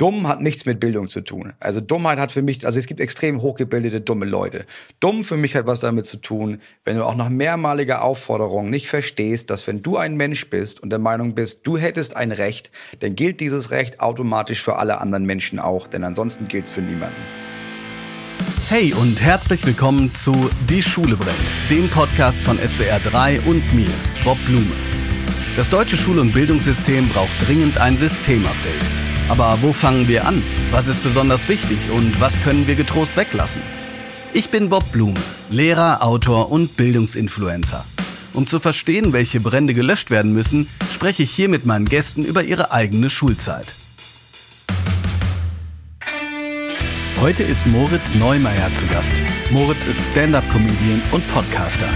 [0.00, 1.52] Dumm hat nichts mit Bildung zu tun.
[1.60, 4.64] Also Dummheit hat für mich, also es gibt extrem hochgebildete, dumme Leute.
[4.98, 8.88] Dumm für mich hat was damit zu tun, wenn du auch nach mehrmaliger Aufforderung nicht
[8.88, 12.70] verstehst, dass wenn du ein Mensch bist und der Meinung bist, du hättest ein Recht,
[13.00, 16.80] dann gilt dieses Recht automatisch für alle anderen Menschen auch, denn ansonsten gilt es für
[16.80, 17.20] niemanden.
[18.70, 21.36] Hey und herzlich willkommen zu Die Schule brennt,
[21.68, 23.90] dem Podcast von SWR 3 und mir,
[24.24, 24.72] Bob Blume.
[25.56, 29.09] Das deutsche Schul- und Bildungssystem braucht dringend ein Systemupdate.
[29.30, 30.42] Aber wo fangen wir an?
[30.72, 33.62] Was ist besonders wichtig und was können wir getrost weglassen?
[34.32, 37.84] Ich bin Bob Blume, Lehrer, Autor und Bildungsinfluencer.
[38.32, 42.42] Um zu verstehen, welche Brände gelöscht werden müssen, spreche ich hier mit meinen Gästen über
[42.42, 43.66] ihre eigene Schulzeit.
[47.20, 49.14] Heute ist Moritz Neumeier zu Gast.
[49.52, 51.88] Moritz ist Stand-up-Comedian und Podcaster.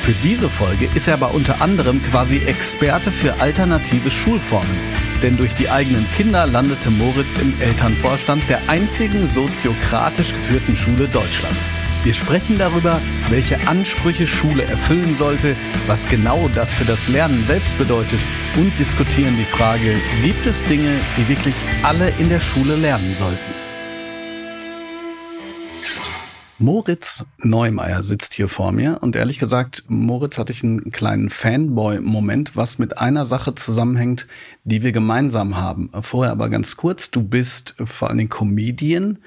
[0.00, 5.07] Für diese Folge ist er aber unter anderem quasi Experte für alternative Schulformen.
[5.22, 11.68] Denn durch die eigenen Kinder landete Moritz im Elternvorstand der einzigen soziokratisch geführten Schule Deutschlands.
[12.04, 15.56] Wir sprechen darüber, welche Ansprüche Schule erfüllen sollte,
[15.88, 18.20] was genau das für das Lernen selbst bedeutet
[18.56, 23.57] und diskutieren die Frage, gibt es Dinge, die wirklich alle in der Schule lernen sollten?
[26.60, 32.56] Moritz Neumeier sitzt hier vor mir und ehrlich gesagt, Moritz hatte ich einen kleinen Fanboy-Moment,
[32.56, 34.26] was mit einer Sache zusammenhängt,
[34.64, 35.90] die wir gemeinsam haben.
[36.02, 39.18] Vorher aber ganz kurz, du bist vor allen Dingen Comedian,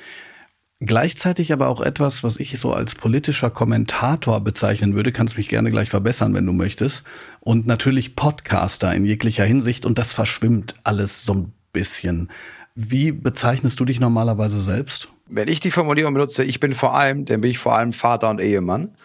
[0.81, 5.71] gleichzeitig aber auch etwas, was ich so als politischer Kommentator bezeichnen würde, kannst mich gerne
[5.71, 7.03] gleich verbessern, wenn du möchtest,
[7.39, 12.29] und natürlich Podcaster in jeglicher Hinsicht und das verschwimmt alles so ein bisschen.
[12.75, 15.07] Wie bezeichnest du dich normalerweise selbst?
[15.31, 18.29] Wenn ich die Formulierung benutze, ich bin vor allem, dann bin ich vor allem Vater
[18.29, 18.95] und Ehemann.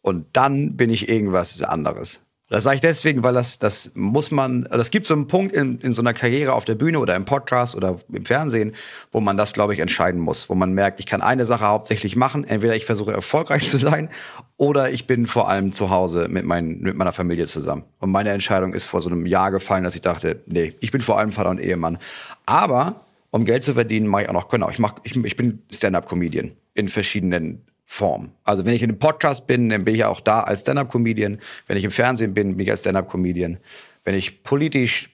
[0.00, 2.20] Und dann bin ich irgendwas anderes.
[2.48, 5.80] Das sage ich deswegen, weil das, das muss man, das gibt so einen Punkt in,
[5.80, 8.74] in so einer Karriere auf der Bühne oder im Podcast oder im Fernsehen,
[9.10, 10.50] wo man das, glaube ich, entscheiden muss.
[10.50, 12.44] Wo man merkt, ich kann eine Sache hauptsächlich machen.
[12.44, 14.10] Entweder ich versuche erfolgreich zu sein
[14.58, 17.84] oder ich bin vor allem zu Hause mit, mein, mit meiner Familie zusammen.
[18.00, 21.00] Und meine Entscheidung ist vor so einem Jahr gefallen, dass ich dachte, nee, ich bin
[21.00, 21.96] vor allem Vater und Ehemann.
[22.44, 25.62] Aber um Geld zu verdienen, mache ich auch noch, genau, ich, mach, ich, ich bin
[25.72, 28.32] Stand-up-Comedian in verschiedenen Formen.
[28.44, 31.38] Also wenn ich in einem Podcast bin, dann bin ich auch da als Stand-up-Comedian.
[31.66, 33.58] Wenn ich im Fernsehen bin, bin ich als Stand-up-Comedian.
[34.04, 35.08] Wenn ich politisch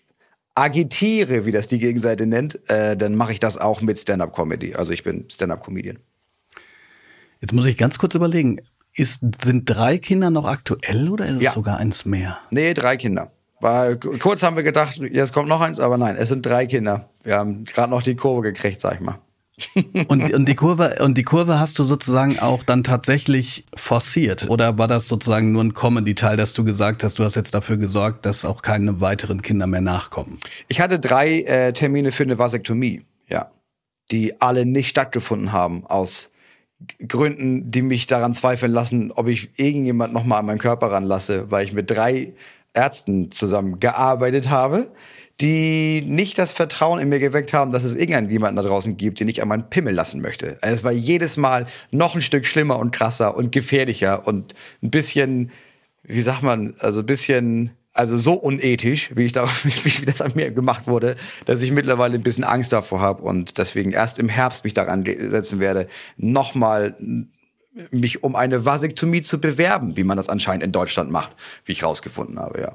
[0.57, 4.75] agitiere, wie das die Gegenseite nennt, äh, dann mache ich das auch mit Stand-up-Comedy.
[4.75, 5.99] Also ich bin Stand-up-Comedian.
[7.41, 8.61] Jetzt muss ich ganz kurz überlegen,
[8.95, 11.51] ist, sind drei Kinder noch aktuell oder ist es ja.
[11.53, 12.41] sogar eins mehr?
[12.51, 13.31] Nee, drei Kinder.
[13.61, 17.09] War, kurz haben wir gedacht, jetzt kommt noch eins, aber nein, es sind drei Kinder.
[17.25, 19.19] Wir haben gerade noch die Kurve gekriegt, sag ich mal.
[20.09, 24.79] und, und die Kurve und die Kurve hast du sozusagen auch dann tatsächlich forciert oder
[24.79, 28.25] war das sozusagen nur ein Comedy-Teil, dass du gesagt hast, du hast jetzt dafür gesorgt,
[28.25, 30.39] dass auch keine weiteren Kinder mehr nachkommen?
[30.69, 33.51] Ich hatte drei äh, Termine für eine Vasektomie, ja,
[34.13, 36.31] die alle nicht stattgefunden haben aus
[37.07, 41.51] Gründen, die mich daran zweifeln lassen, ob ich irgendjemand noch mal an meinen Körper ranlasse,
[41.51, 42.35] weil ich mit drei
[42.79, 44.87] Ärzten zusammengearbeitet habe,
[45.41, 49.29] die nicht das Vertrauen in mir geweckt haben, dass es irgendjemanden da draußen gibt, den
[49.29, 50.59] ich an meinen Pimmel lassen möchte.
[50.61, 54.91] Also es war jedes Mal noch ein Stück schlimmer und krasser und gefährlicher und ein
[54.91, 55.51] bisschen,
[56.05, 60.33] wie sagt man, also ein bisschen, also so unethisch, wie ich da, wie das an
[60.37, 61.17] mir gemacht wurde,
[61.47, 65.05] dass ich mittlerweile ein bisschen Angst davor habe und deswegen erst im Herbst mich daran
[65.05, 66.97] setzen werde, nochmal
[67.91, 71.31] mich um eine Vasektomie zu bewerben, wie man das anscheinend in Deutschland macht,
[71.65, 72.73] wie ich rausgefunden habe, ja.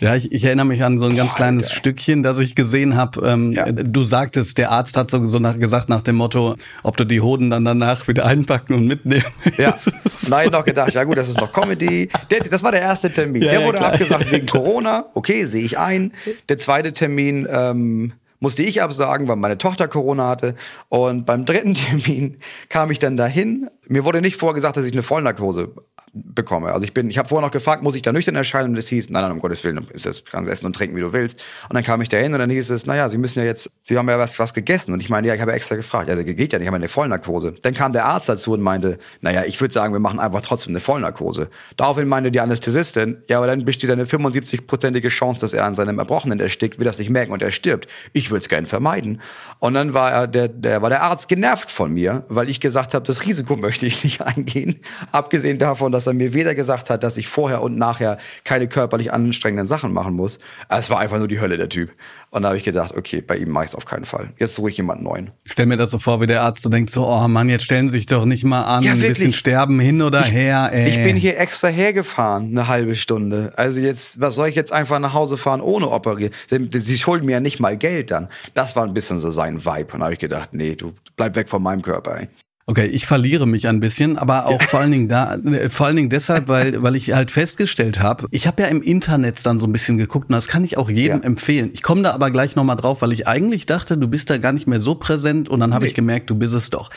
[0.00, 1.76] Ja, ich, ich erinnere mich an so ein ganz Boah, kleines Alter.
[1.76, 3.26] Stückchen, das ich gesehen habe.
[3.26, 3.70] Ähm, ja.
[3.70, 7.20] Du sagtest, der Arzt hat so, so nach, gesagt nach dem Motto, ob du die
[7.20, 9.24] Hoden dann danach wieder einpacken und mitnehmen.
[9.58, 9.76] Ja,
[10.28, 12.08] nein, noch gedacht, ja gut, das ist noch Comedy.
[12.30, 13.42] Der, das war der erste Termin.
[13.42, 13.92] Ja, der wurde klar.
[13.92, 15.06] abgesagt wegen Corona.
[15.14, 16.12] Okay, sehe ich ein.
[16.48, 20.56] Der zweite Termin ähm, musste ich absagen, weil meine Tochter Corona hatte.
[20.88, 22.38] Und beim dritten Termin
[22.68, 23.70] kam ich dann dahin.
[23.92, 25.70] Mir wurde nicht vorgesagt, dass ich eine Vollnarkose
[26.14, 26.72] bekomme.
[26.72, 28.70] Also ich bin, ich habe vorher noch gefragt, muss ich da nüchtern erscheinen?
[28.70, 31.02] Und es hieß, nein, nein, um Gottes Willen, ist das, kannst essen und trinken, wie
[31.02, 31.38] du willst.
[31.68, 33.70] Und dann kam ich da hin und dann hieß es, naja, Sie müssen ja jetzt,
[33.82, 34.94] Sie haben ja was, was gegessen.
[34.94, 36.08] Und ich meine, ja, ich habe extra gefragt.
[36.08, 37.54] Also geht ja nicht, ich habe eine Vollnarkose.
[37.60, 40.72] Dann kam der Arzt dazu und meinte, naja, ich würde sagen, wir machen einfach trotzdem
[40.72, 41.50] eine Vollnarkose.
[41.76, 45.98] Daraufhin meinte die Anästhesistin, ja, aber dann besteht eine 75-prozentige Chance, dass er an seinem
[45.98, 47.88] Erbrochenen erstickt, will das nicht merken und er stirbt.
[48.14, 49.20] Ich würde es gerne vermeiden.
[49.58, 52.94] Und dann war er, der, der, war der Arzt genervt von mir, weil ich gesagt
[52.94, 54.80] habe, das Risiko möchte möchte ich nicht eingehen.
[55.10, 59.12] Abgesehen davon, dass er mir weder gesagt hat, dass ich vorher und nachher keine körperlich
[59.12, 60.38] anstrengenden Sachen machen muss.
[60.68, 61.90] Es war einfach nur die Hölle, der Typ.
[62.30, 64.30] Und da habe ich gedacht, okay, bei ihm mache ich auf keinen Fall.
[64.38, 65.32] Jetzt suche ich jemanden neuen.
[65.44, 67.64] Ich stell mir das so vor, wie der Arzt so denkt, so, oh Mann, jetzt
[67.64, 70.70] stellen Sie sich doch nicht mal an, ja, ein bisschen sterben hin oder ich, her.
[70.72, 70.88] Ey.
[70.88, 73.52] Ich bin hier extra hergefahren, eine halbe Stunde.
[73.56, 76.32] Also jetzt, was soll ich jetzt einfach nach Hause fahren ohne operieren?
[76.48, 78.28] Sie, sie schulden mir ja nicht mal Geld dann.
[78.54, 79.92] Das war ein bisschen so sein Vibe.
[79.92, 82.18] Und da habe ich gedacht, nee, du bleib weg von meinem Körper.
[82.18, 82.28] Ey.
[82.64, 84.66] Okay, ich verliere mich ein bisschen, aber auch ja.
[84.68, 88.28] vor allen Dingen da, äh, vor allen Dingen deshalb, weil, weil ich halt festgestellt habe,
[88.30, 90.88] ich habe ja im Internet dann so ein bisschen geguckt und das kann ich auch
[90.88, 91.24] jedem ja.
[91.24, 91.70] empfehlen.
[91.74, 94.52] Ich komme da aber gleich nochmal drauf, weil ich eigentlich dachte, du bist da gar
[94.52, 95.88] nicht mehr so präsent und dann habe nee.
[95.88, 96.90] ich gemerkt, du bist es doch.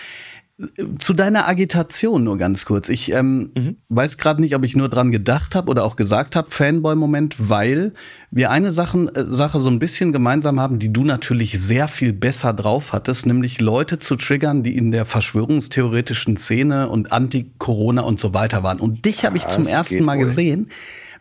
[0.99, 2.87] Zu deiner Agitation nur ganz kurz.
[2.87, 3.75] Ich ähm, mhm.
[3.89, 7.93] weiß gerade nicht, ob ich nur dran gedacht habe oder auch gesagt habe, Fanboy-Moment, weil
[8.31, 12.13] wir eine Sachen, äh, Sache so ein bisschen gemeinsam haben, die du natürlich sehr viel
[12.13, 18.21] besser drauf hattest, nämlich Leute zu triggern, die in der verschwörungstheoretischen Szene und Anti-Corona und
[18.21, 18.79] so weiter waren.
[18.79, 20.23] Und dich habe ich zum ersten Mal wohl.
[20.23, 20.69] gesehen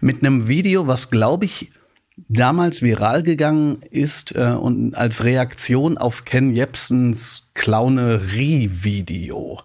[0.00, 1.72] mit einem Video, was glaube ich
[2.16, 9.60] damals viral gegangen ist äh, und als Reaktion auf Ken Jepsens Clownerie-Video.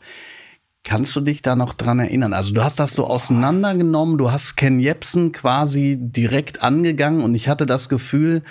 [0.83, 2.33] Kannst du dich da noch dran erinnern?
[2.33, 7.47] Also du hast das so auseinandergenommen, du hast Ken Jepsen quasi direkt angegangen und ich
[7.49, 8.41] hatte das Gefühl,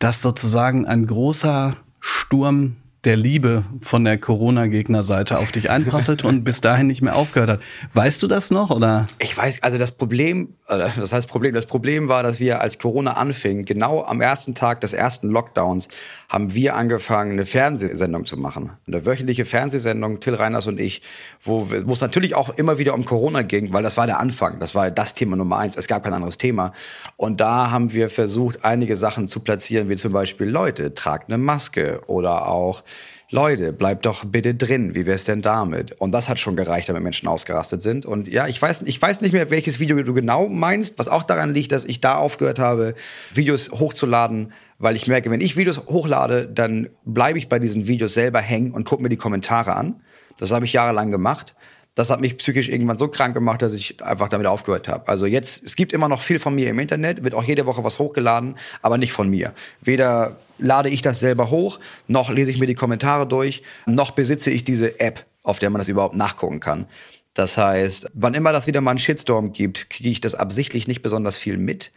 [0.00, 6.60] dass sozusagen ein großer Sturm der Liebe von der Corona-Gegnerseite auf dich einprasselt und bis
[6.60, 7.60] dahin nicht mehr aufgehört hat.
[7.92, 9.06] Weißt du das noch oder?
[9.18, 13.12] Ich weiß, also das Problem, das heißt Problem, das Problem war, dass wir als Corona
[13.12, 15.88] anfing, genau am ersten Tag des ersten Lockdowns,
[16.28, 18.72] haben wir angefangen, eine Fernsehsendung zu machen.
[18.86, 21.02] Eine wöchentliche Fernsehsendung, Till Reiners und ich,
[21.42, 24.58] wo, wo es natürlich auch immer wieder um Corona ging, weil das war der Anfang,
[24.60, 26.72] das war das Thema Nummer eins, es gab kein anderes Thema.
[27.16, 31.38] Und da haben wir versucht, einige Sachen zu platzieren, wie zum Beispiel Leute, tragt eine
[31.38, 32.82] Maske oder auch
[33.34, 34.94] Leute, bleibt doch bitte drin.
[34.94, 36.00] Wie wär's denn damit?
[36.00, 38.06] Und das hat schon gereicht, damit Menschen ausgerastet sind.
[38.06, 41.24] Und ja, ich weiß, ich weiß nicht mehr, welches Video du genau meinst, was auch
[41.24, 42.94] daran liegt, dass ich da aufgehört habe,
[43.32, 48.14] Videos hochzuladen, weil ich merke, wenn ich Videos hochlade, dann bleibe ich bei diesen Videos
[48.14, 50.00] selber hängen und gucke mir die Kommentare an.
[50.38, 51.56] Das habe ich jahrelang gemacht
[51.94, 55.08] das hat mich psychisch irgendwann so krank gemacht, dass ich einfach damit aufgehört habe.
[55.08, 57.84] Also jetzt, es gibt immer noch viel von mir im Internet, wird auch jede Woche
[57.84, 59.52] was hochgeladen, aber nicht von mir.
[59.80, 64.50] Weder lade ich das selber hoch, noch lese ich mir die Kommentare durch, noch besitze
[64.50, 66.86] ich diese App, auf der man das überhaupt nachgucken kann.
[67.34, 71.02] Das heißt, wann immer das wieder mal einen Shitstorm gibt, kriege ich das absichtlich nicht
[71.02, 71.90] besonders viel mit.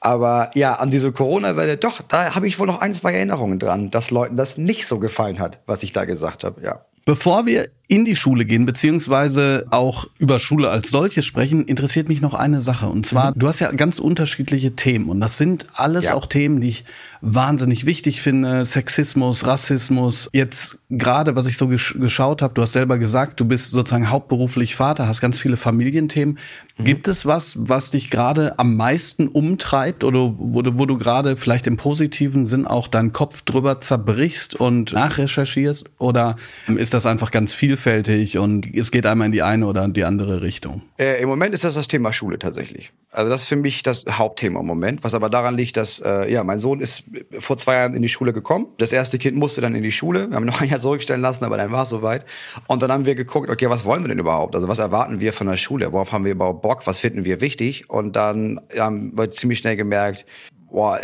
[0.00, 3.90] Aber ja, an diese Corona-Welle, doch, da habe ich wohl noch ein, zwei Erinnerungen dran,
[3.90, 6.84] dass Leuten das nicht so gefallen hat, was ich da gesagt habe, ja.
[7.04, 12.20] Bevor wir in die Schule gehen, beziehungsweise auch über Schule als solches sprechen, interessiert mich
[12.20, 12.86] noch eine Sache.
[12.86, 13.40] Und zwar, mhm.
[13.40, 15.08] du hast ja ganz unterschiedliche Themen.
[15.08, 16.14] Und das sind alles ja.
[16.14, 16.84] auch Themen, die ich
[17.20, 18.64] wahnsinnig wichtig finde.
[18.64, 20.30] Sexismus, Rassismus.
[20.32, 24.08] Jetzt gerade, was ich so gesch geschaut habe, du hast selber gesagt, du bist sozusagen
[24.08, 26.38] hauptberuflich Vater, hast ganz viele Familienthemen.
[26.78, 26.84] Mhm.
[26.84, 31.36] Gibt es was, was dich gerade am meisten umtreibt oder wo du, wo du gerade
[31.36, 35.90] vielleicht im positiven Sinn auch deinen Kopf drüber zerbrichst und nachrecherchierst?
[35.98, 36.36] Oder
[36.68, 40.04] ist das einfach ganz viel vielfältig und es geht einmal in die eine oder die
[40.04, 40.82] andere Richtung?
[40.98, 42.92] Äh, Im Moment ist das das Thema Schule tatsächlich.
[43.10, 46.30] Also das ist für mich das Hauptthema im Moment, was aber daran liegt, dass äh,
[46.30, 47.02] ja mein Sohn ist
[47.38, 48.66] vor zwei Jahren in die Schule gekommen.
[48.78, 50.28] Das erste Kind musste dann in die Schule.
[50.28, 52.24] Wir haben noch ein Jahr zurückstellen lassen, aber dann war es soweit.
[52.66, 54.54] Und dann haben wir geguckt, okay, was wollen wir denn überhaupt?
[54.54, 55.92] Also was erwarten wir von der Schule?
[55.92, 56.86] Worauf haben wir überhaupt Bock?
[56.86, 57.88] Was finden wir wichtig?
[57.88, 60.26] Und dann haben wir ziemlich schnell gemerkt,
[60.70, 61.00] boah,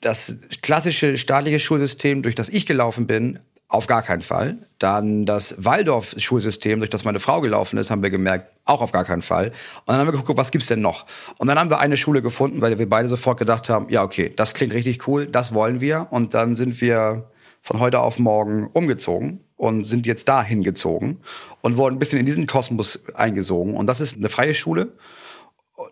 [0.00, 4.58] das klassische staatliche Schulsystem, durch das ich gelaufen bin, auf gar keinen Fall.
[4.78, 9.04] Dann das Waldorf-Schulsystem, durch das meine Frau gelaufen ist, haben wir gemerkt, auch auf gar
[9.04, 9.48] keinen Fall.
[9.48, 11.06] Und dann haben wir geguckt, was gibt's denn noch?
[11.38, 14.32] Und dann haben wir eine Schule gefunden, weil wir beide sofort gedacht haben, ja, okay,
[14.34, 16.06] das klingt richtig cool, das wollen wir.
[16.10, 17.30] Und dann sind wir
[17.60, 21.18] von heute auf morgen umgezogen und sind jetzt da hingezogen
[21.62, 23.74] und wurden ein bisschen in diesen Kosmos eingesogen.
[23.74, 24.92] Und das ist eine freie Schule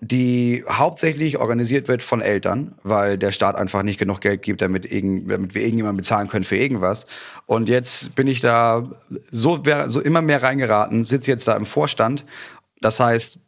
[0.01, 4.91] die hauptsächlich organisiert wird von Eltern, weil der Staat einfach nicht genug Geld gibt, damit,
[4.91, 7.07] irgend, damit wir irgendjemanden bezahlen können für irgendwas.
[7.47, 8.91] Und jetzt bin ich da
[9.31, 12.25] so, so immer mehr reingeraten, sitze jetzt da im Vorstand.
[12.81, 13.39] Das heißt,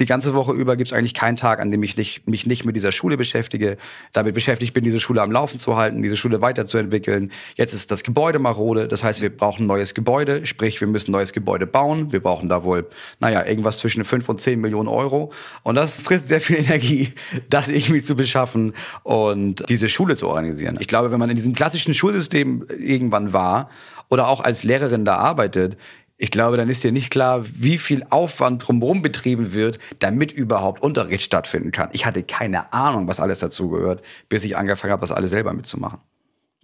[0.00, 2.64] die ganze Woche über gibt es eigentlich keinen Tag, an dem ich nicht, mich nicht
[2.64, 3.76] mit dieser Schule beschäftige,
[4.12, 7.30] damit beschäftigt bin, diese Schule am Laufen zu halten, diese Schule weiterzuentwickeln.
[7.56, 11.10] Jetzt ist das Gebäude marode, das heißt, wir brauchen ein neues Gebäude, sprich, wir müssen
[11.10, 12.12] ein neues Gebäude bauen.
[12.12, 12.88] Wir brauchen da wohl,
[13.20, 15.32] naja, irgendwas zwischen 5 und 10 Millionen Euro.
[15.62, 17.12] Und das frisst sehr viel Energie,
[17.48, 20.78] das irgendwie zu beschaffen und diese Schule zu organisieren.
[20.80, 23.70] Ich glaube, wenn man in diesem klassischen Schulsystem irgendwann war
[24.08, 25.76] oder auch als Lehrerin da arbeitet,
[26.22, 30.82] ich glaube, dann ist dir nicht klar, wie viel Aufwand drumherum betrieben wird, damit überhaupt
[30.82, 31.88] Unterricht stattfinden kann.
[31.92, 35.54] Ich hatte keine Ahnung, was alles dazu gehört, bis ich angefangen habe, das alles selber
[35.54, 36.00] mitzumachen.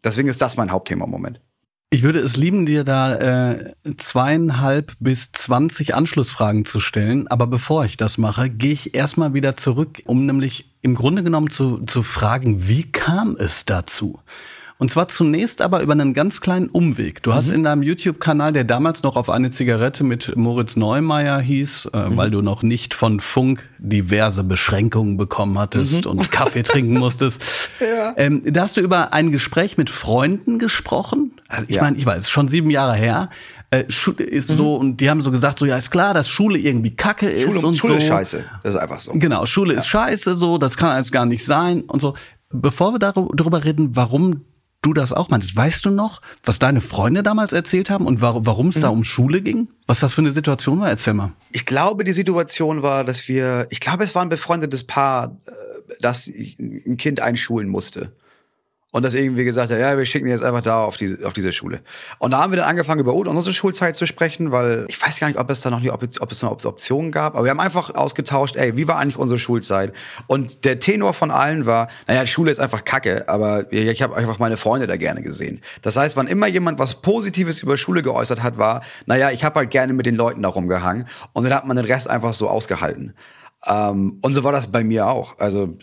[0.04, 1.40] Deswegen ist das mein Hauptthema im Moment.
[1.88, 7.26] Ich würde es lieben, dir da äh, zweieinhalb bis zwanzig Anschlussfragen zu stellen.
[7.28, 11.48] Aber bevor ich das mache, gehe ich erstmal wieder zurück, um nämlich im Grunde genommen
[11.48, 14.20] zu, zu fragen, wie kam es dazu?
[14.78, 17.22] Und zwar zunächst aber über einen ganz kleinen Umweg.
[17.22, 17.54] Du hast mhm.
[17.54, 22.16] in deinem YouTube-Kanal, der damals noch auf eine Zigarette mit Moritz Neumeier hieß, äh, mhm.
[22.18, 26.10] weil du noch nicht von Funk diverse Beschränkungen bekommen hattest mhm.
[26.10, 27.70] und Kaffee trinken musstest.
[27.80, 28.12] Ja.
[28.18, 31.32] Ähm, da hast du über ein Gespräch mit Freunden gesprochen.
[31.48, 31.82] Also ich ja.
[31.82, 33.30] meine, ich weiß, schon sieben Jahre her.
[33.70, 34.56] Äh, ist mhm.
[34.56, 37.52] so und die haben so gesagt so ja ist klar dass Schule irgendwie Kacke ist
[37.52, 39.80] Schule, und Schule so ist scheiße das ist einfach so genau Schule ja.
[39.80, 42.14] ist scheiße so das kann alles gar nicht sein und so
[42.50, 44.42] bevor wir darüber reden warum
[44.86, 45.54] du das auch meinst.
[45.54, 48.80] Weißt du noch, was deine Freunde damals erzählt haben und warum es mhm.
[48.80, 49.68] da um Schule ging?
[49.86, 50.88] Was das für eine Situation war?
[50.88, 51.32] Erzähl mal.
[51.52, 55.52] Ich glaube, die Situation war, dass wir, ich glaube, es war ein befreundetes Paar, äh,
[56.00, 58.12] das ein Kind einschulen musste
[58.92, 61.52] und das irgendwie gesagt hat, ja, wir schicken jetzt einfach da auf, die, auf diese
[61.52, 61.80] Schule.
[62.18, 65.26] Und da haben wir dann angefangen, über unsere Schulzeit zu sprechen, weil ich weiß gar
[65.26, 67.50] nicht, ob es da noch nicht, ob es, ob es eine Option gab, aber wir
[67.50, 69.92] haben einfach ausgetauscht, ey, wie war eigentlich unsere Schulzeit?
[70.28, 74.16] Und der Tenor von allen war, naja, die Schule ist einfach kacke, aber ich habe
[74.16, 75.60] einfach meine Freunde da gerne gesehen.
[75.82, 79.60] Das heißt, wann immer jemand was Positives über Schule geäußert hat, war, naja, ich habe
[79.60, 82.48] halt gerne mit den Leuten da rumgehangen und dann hat man den Rest einfach so
[82.48, 83.14] ausgehalten.
[83.66, 85.38] Ähm, und so war das bei mir auch.
[85.38, 85.76] Also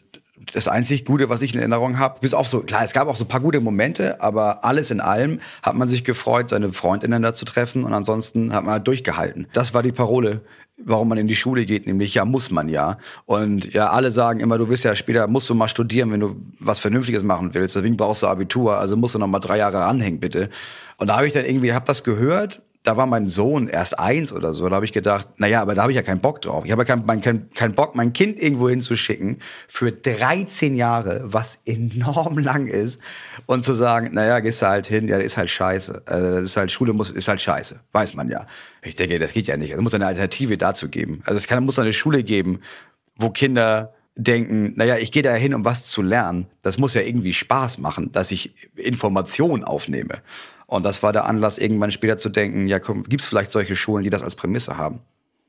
[0.54, 2.20] das einzig Gute, was ich in Erinnerung habe.
[2.20, 5.00] Bis auf so, klar, es gab auch so ein paar gute Momente, aber alles in
[5.00, 8.88] allem hat man sich gefreut, seine Freundinnen da zu treffen und ansonsten hat man halt
[8.88, 9.48] durchgehalten.
[9.54, 10.42] Das war die Parole,
[10.78, 12.98] warum man in die Schule geht, nämlich ja, muss man ja.
[13.26, 16.36] Und ja, alle sagen immer, du wirst ja später, musst du mal studieren, wenn du
[16.60, 17.76] was Vernünftiges machen willst.
[17.76, 20.50] Deswegen brauchst du Abitur, also musst du noch mal drei Jahre anhängen, bitte.
[20.98, 24.34] Und da habe ich dann irgendwie, hab das gehört da war mein Sohn erst eins
[24.34, 24.68] oder so.
[24.68, 26.66] Da habe ich gedacht, naja, aber da habe ich ja keinen Bock drauf.
[26.66, 31.60] Ich habe ja keinen kein, kein Bock, mein Kind irgendwo hinzuschicken für 13 Jahre, was
[31.66, 33.00] enorm lang ist,
[33.46, 36.04] und zu sagen, naja, gehst du halt hin, ja, das ist halt scheiße.
[36.06, 37.80] Also das ist halt, Schule muss, ist halt scheiße.
[37.94, 38.48] Weiß man ja.
[38.82, 39.72] Ich denke, das geht ja nicht.
[39.72, 41.22] Es muss eine Alternative dazu geben.
[41.26, 42.60] Also es kann, muss eine Schule geben,
[43.16, 46.48] wo Kinder denken, naja, ich gehe da hin, um was zu lernen.
[46.62, 50.22] Das muss ja irgendwie Spaß machen, dass ich Informationen aufnehme.
[50.68, 54.04] Und das war der Anlass, irgendwann später zu denken, ja, gibt es vielleicht solche Schulen,
[54.04, 55.02] die das als Prämisse haben?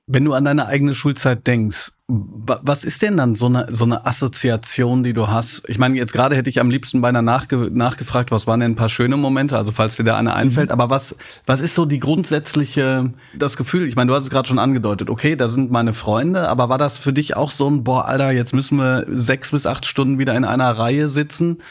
[0.07, 4.05] Wenn du an deine eigene Schulzeit denkst, was ist denn dann so eine, so eine
[4.05, 5.63] Assoziation, die du hast?
[5.67, 8.77] Ich meine, jetzt gerade hätte ich am liebsten beinahe nachge, nachgefragt, was waren denn ein
[8.77, 10.75] paar schöne Momente, also falls dir da eine einfällt, mhm.
[10.75, 11.17] aber was,
[11.47, 15.09] was ist so die grundsätzliche, das Gefühl, ich meine, du hast es gerade schon angedeutet,
[15.09, 18.31] okay, da sind meine Freunde, aber war das für dich auch so ein, boah, Alter,
[18.31, 21.63] jetzt müssen wir sechs bis acht Stunden wieder in einer Reihe sitzen?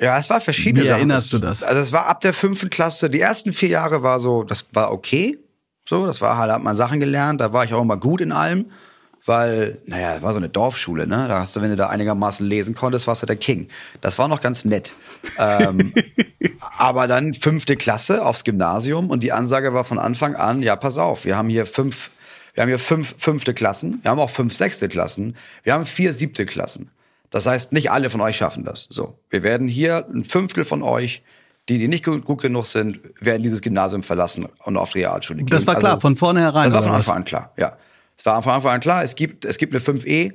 [0.00, 1.62] Ja, es war verschiedene Wie erinnerst du das?
[1.62, 4.92] Also es war ab der fünften Klasse, die ersten vier Jahre war so, das war
[4.92, 5.38] okay.
[5.88, 8.30] So, das war halt, hat man Sachen gelernt, da war ich auch immer gut in
[8.32, 8.66] allem.
[9.26, 11.26] Weil, naja, es war so eine Dorfschule, ne?
[11.26, 13.68] Da hast du, wenn du da einigermaßen lesen konntest, warst du der King.
[14.00, 14.94] Das war noch ganz nett.
[15.38, 15.92] ähm,
[16.78, 20.98] aber dann fünfte Klasse aufs Gymnasium und die Ansage war von Anfang an, ja, pass
[20.98, 22.10] auf, wir haben hier fünf,
[22.54, 26.12] wir haben hier fünf fünfte Klassen, wir haben auch fünf sechste Klassen, wir haben vier
[26.12, 26.90] siebte Klassen.
[27.30, 28.86] Das heißt, nicht alle von euch schaffen das.
[28.90, 31.22] So, wir werden hier ein Fünftel von euch,
[31.68, 35.40] die, die nicht gut, gut genug sind, werden dieses Gymnasium verlassen und auf die Realschule
[35.40, 35.48] gehen.
[35.48, 36.70] Das war klar, also, von vornherein.
[36.70, 37.76] Das war von Anfang an klar, ja.
[38.16, 40.32] Es war von Anfang an klar, es gibt, es gibt eine 5e,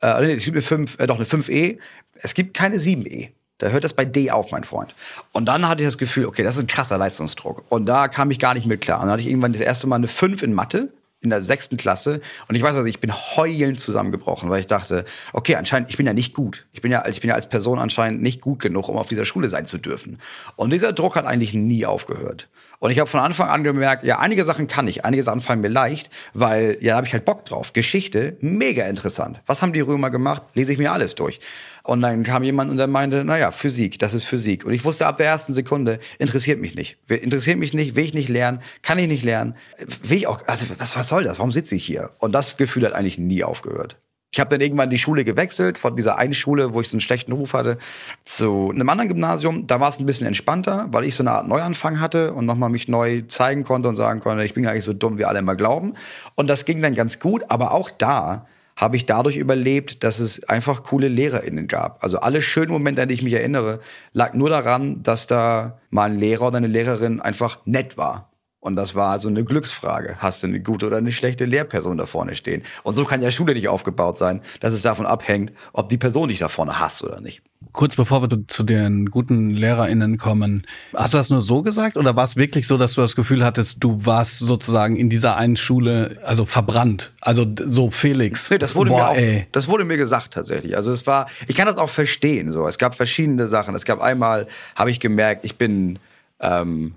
[0.00, 1.78] äh, nee, es gibt eine 5, äh, doch eine 5e,
[2.14, 3.30] es gibt keine 7e.
[3.58, 4.94] Da hört das bei D auf, mein Freund.
[5.32, 7.64] Und dann hatte ich das Gefühl, okay, das ist ein krasser Leistungsdruck.
[7.68, 9.00] Und da kam ich gar nicht mit klar.
[9.00, 11.76] Und dann hatte ich irgendwann das erste Mal eine 5 in Mathe in der sechsten
[11.76, 15.96] Klasse und ich weiß also, ich bin heulend zusammengebrochen, weil ich dachte, okay, anscheinend, ich
[15.96, 16.66] bin ja nicht gut.
[16.72, 19.24] Ich bin ja, ich bin ja als Person anscheinend nicht gut genug, um auf dieser
[19.24, 20.18] Schule sein zu dürfen.
[20.56, 22.48] Und dieser Druck hat eigentlich nie aufgehört.
[22.80, 25.60] Und ich habe von Anfang an gemerkt, ja, einige Sachen kann ich, einige Sachen fallen
[25.60, 27.72] mir leicht, weil ja, da habe ich halt Bock drauf.
[27.72, 29.40] Geschichte, mega interessant.
[29.46, 30.42] Was haben die Römer gemacht?
[30.54, 31.40] Lese ich mir alles durch.
[31.88, 34.66] Und dann kam jemand und der meinte, naja, Physik, das ist Physik.
[34.66, 36.98] Und ich wusste ab der ersten Sekunde, interessiert mich nicht.
[37.08, 39.54] Interessiert mich nicht, will ich nicht lernen, kann ich nicht lernen.
[40.02, 41.38] Will ich auch, also was, was soll das?
[41.38, 42.10] Warum sitze ich hier?
[42.18, 43.96] Und das Gefühl hat eigentlich nie aufgehört.
[44.30, 47.00] Ich habe dann irgendwann die Schule gewechselt, von dieser einen Schule, wo ich so einen
[47.00, 47.78] schlechten Ruf hatte,
[48.26, 49.66] zu einem anderen Gymnasium.
[49.66, 52.68] Da war es ein bisschen entspannter, weil ich so eine Art Neuanfang hatte und nochmal
[52.68, 55.38] mich neu zeigen konnte und sagen konnte, ich bin gar nicht so dumm, wie alle
[55.38, 55.94] immer glauben.
[56.34, 58.46] Und das ging dann ganz gut, aber auch da
[58.78, 62.02] habe ich dadurch überlebt, dass es einfach coole LehrerInnen gab.
[62.04, 63.80] Also alle schönen Momente, an die ich mich erinnere,
[64.12, 68.30] lag nur daran, dass da mal ein Lehrer oder eine Lehrerin einfach nett war
[68.60, 70.16] und das war also eine Glücksfrage.
[70.18, 72.62] Hast du eine gute oder eine schlechte Lehrperson da vorne stehen?
[72.82, 76.28] Und so kann ja Schule nicht aufgebaut sein, dass es davon abhängt, ob die Person
[76.28, 77.40] dich da vorne hasst oder nicht.
[77.72, 82.16] Kurz bevor wir zu den guten LehrerInnen kommen, hast du das nur so gesagt oder
[82.16, 85.56] war es wirklich so, dass du das Gefühl hattest, du warst sozusagen in dieser einen
[85.56, 87.12] Schule, also verbrannt?
[87.20, 88.50] Also so Felix.
[88.50, 90.76] Nee, das wurde Boah, mir auch, das wurde mir gesagt tatsächlich.
[90.76, 92.66] Also es war, ich kann das auch verstehen, so.
[92.66, 93.76] Es gab verschiedene Sachen.
[93.76, 95.98] Es gab einmal, habe ich gemerkt, ich bin,
[96.40, 96.94] ähm,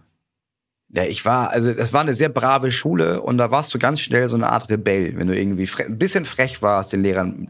[0.94, 4.02] Ja, ich war, also das war eine sehr brave Schule und da warst du ganz
[4.02, 7.48] schnell so eine Art Rebell, wenn du irgendwie ein bisschen frech warst den Lehrern,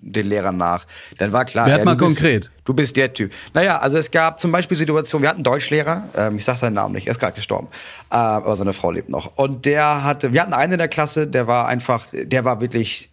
[0.00, 0.86] den Lehrern nach.
[1.18, 1.66] Dann war klar.
[1.66, 2.52] Wer ja, mal du bist, konkret?
[2.64, 3.32] Du bist der Typ.
[3.54, 6.74] Naja, also es gab zum Beispiel Situationen, wir hatten einen Deutschlehrer, ähm, ich sag seinen
[6.74, 7.66] Namen nicht, er ist gerade gestorben,
[8.10, 9.36] äh, aber seine Frau lebt noch.
[9.36, 13.10] Und der hatte, wir hatten einen in der Klasse, der war einfach, der war wirklich,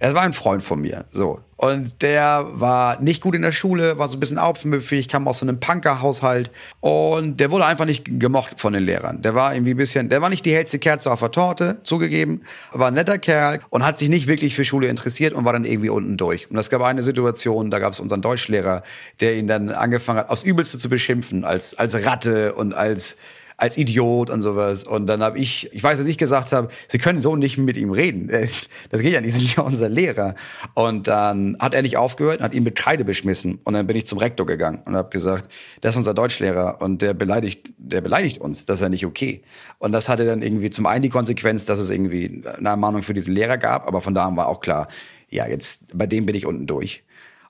[0.00, 1.38] er war ein Freund von mir, so.
[1.58, 5.38] Und der war nicht gut in der Schule, war so ein bisschen aufmüpfig, kam aus
[5.38, 9.22] so einem Punkerhaushalt und der wurde einfach nicht gemocht von den Lehrern.
[9.22, 12.42] Der war irgendwie ein bisschen, der war nicht die hellste Kerze auf der Torte, zugegeben,
[12.70, 15.64] war ein netter Kerl und hat sich nicht wirklich für Schule interessiert und war dann
[15.64, 16.48] irgendwie unten durch.
[16.48, 18.84] Und es gab eine Situation, da gab es unseren Deutschlehrer,
[19.18, 23.16] der ihn dann angefangen hat, aufs Übelste zu beschimpfen, als, als Ratte und als
[23.58, 24.84] als Idiot und sowas.
[24.84, 27.76] Und dann habe ich, ich weiß, dass ich gesagt habe, Sie können so nicht mit
[27.76, 28.30] ihm reden.
[28.90, 30.36] Das geht ja nicht, Sie sind ja unser Lehrer.
[30.74, 33.58] Und dann hat er nicht aufgehört und hat ihn mit Kreide beschmissen.
[33.64, 35.50] Und dann bin ich zum Rektor gegangen und habe gesagt,
[35.80, 38.64] das ist unser Deutschlehrer und der beleidigt, der beleidigt uns.
[38.64, 39.42] Das ist ja nicht okay.
[39.78, 43.12] Und das hatte dann irgendwie zum einen die Konsequenz, dass es irgendwie eine Ermahnung für
[43.12, 43.88] diesen Lehrer gab.
[43.88, 44.86] Aber von da an war auch klar,
[45.28, 47.02] ja, jetzt bei dem bin ich unten durch.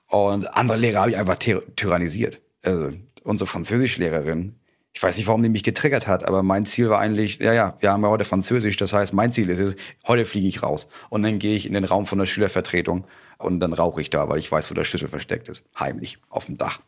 [0.07, 2.41] Und andere Lehrer habe ich einfach tyrannisiert.
[2.63, 2.89] Also
[3.23, 4.55] unsere Französischlehrerin,
[4.93, 7.77] ich weiß nicht, warum die mich getriggert hat, aber mein Ziel war eigentlich, ja, ja,
[7.79, 9.75] wir haben ja heute Französisch, das heißt, mein Ziel ist es,
[10.07, 10.89] heute fliege ich raus.
[11.09, 13.05] Und dann gehe ich in den Raum von der Schülervertretung
[13.37, 15.65] und dann rauche ich da, weil ich weiß, wo der Schlüssel versteckt ist.
[15.79, 16.81] Heimlich, auf dem Dach.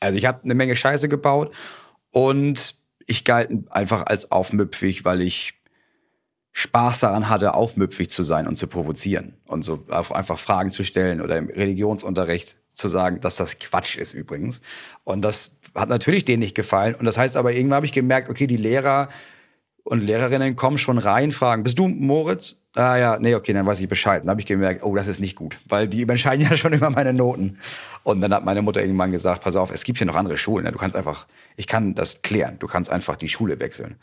[0.00, 1.54] Also ich habe eine Menge Scheiße gebaut
[2.10, 5.54] und ich galt einfach als aufmüpfig, weil ich
[6.52, 11.20] Spaß daran hatte, aufmüpfig zu sein und zu provozieren und so einfach Fragen zu stellen
[11.20, 14.60] oder im Religionsunterricht zu sagen, dass das Quatsch ist übrigens.
[15.04, 16.94] Und das hat natürlich denen nicht gefallen.
[16.94, 19.08] Und das heißt aber, irgendwann habe ich gemerkt, okay, die Lehrer
[19.84, 22.56] und Lehrerinnen kommen schon rein, fragen, bist du Moritz?
[22.74, 24.22] Ah ja, nee, okay, dann weiß ich Bescheid.
[24.22, 26.90] Dann habe ich gemerkt, oh, das ist nicht gut, weil die entscheiden ja schon immer
[26.90, 27.58] meine Noten.
[28.02, 30.64] Und dann hat meine Mutter irgendwann gesagt, pass auf, es gibt hier noch andere Schulen.
[30.64, 30.72] Ne?
[30.72, 31.26] Du kannst einfach,
[31.56, 33.96] ich kann das klären, du kannst einfach die Schule wechseln.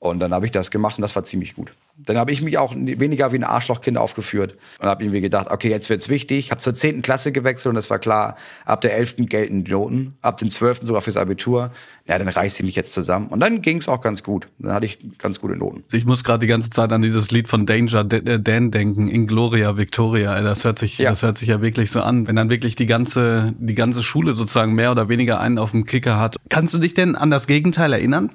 [0.00, 1.72] Und dann habe ich das gemacht und das war ziemlich gut.
[1.96, 5.68] Dann habe ich mich auch weniger wie ein Arschlochkind aufgeführt und habe irgendwie gedacht, okay,
[5.68, 6.52] jetzt wird's wichtig.
[6.52, 10.16] Habe zur zehnten Klasse gewechselt und es war klar, ab der elften gelten die Noten,
[10.22, 11.72] ab dem zwölften sogar fürs Abitur.
[12.06, 13.26] Ja, dann reiß ich mich jetzt zusammen.
[13.26, 14.46] Und dann ging's auch ganz gut.
[14.60, 15.82] Dann hatte ich ganz gute Noten.
[15.90, 19.26] Ich muss gerade die ganze Zeit an dieses Lied von Danger äh, Dan denken, In
[19.26, 20.40] Gloria Victoria.
[20.42, 21.10] Das hört sich, ja.
[21.10, 22.28] das hört sich ja wirklich so an.
[22.28, 25.84] Wenn dann wirklich die ganze, die ganze Schule sozusagen mehr oder weniger einen auf dem
[25.84, 26.36] Kicker hat.
[26.48, 28.30] Kannst du dich denn an das Gegenteil erinnern?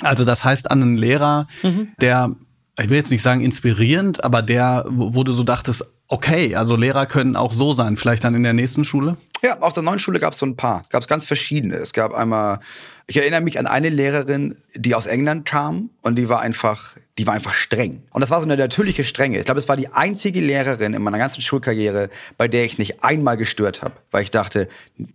[0.00, 1.88] Also das heißt an einen Lehrer, mhm.
[2.00, 2.34] der,
[2.78, 7.06] ich will jetzt nicht sagen inspirierend, aber der, wo du so dachtest, okay, also Lehrer
[7.06, 9.16] können auch so sein, vielleicht dann in der nächsten Schule?
[9.42, 10.84] Ja, auf der neuen Schule gab es so ein paar.
[10.90, 11.76] Gab es ganz verschiedene.
[11.76, 12.60] Es gab einmal,
[13.06, 17.26] ich erinnere mich an eine Lehrerin, die aus England kam und die war einfach, die
[17.26, 18.02] war einfach streng.
[18.10, 19.38] Und das war so eine natürliche Strenge.
[19.38, 23.02] Ich glaube, es war die einzige Lehrerin in meiner ganzen Schulkarriere, bei der ich nicht
[23.02, 24.68] einmal gestört habe, weil ich dachte,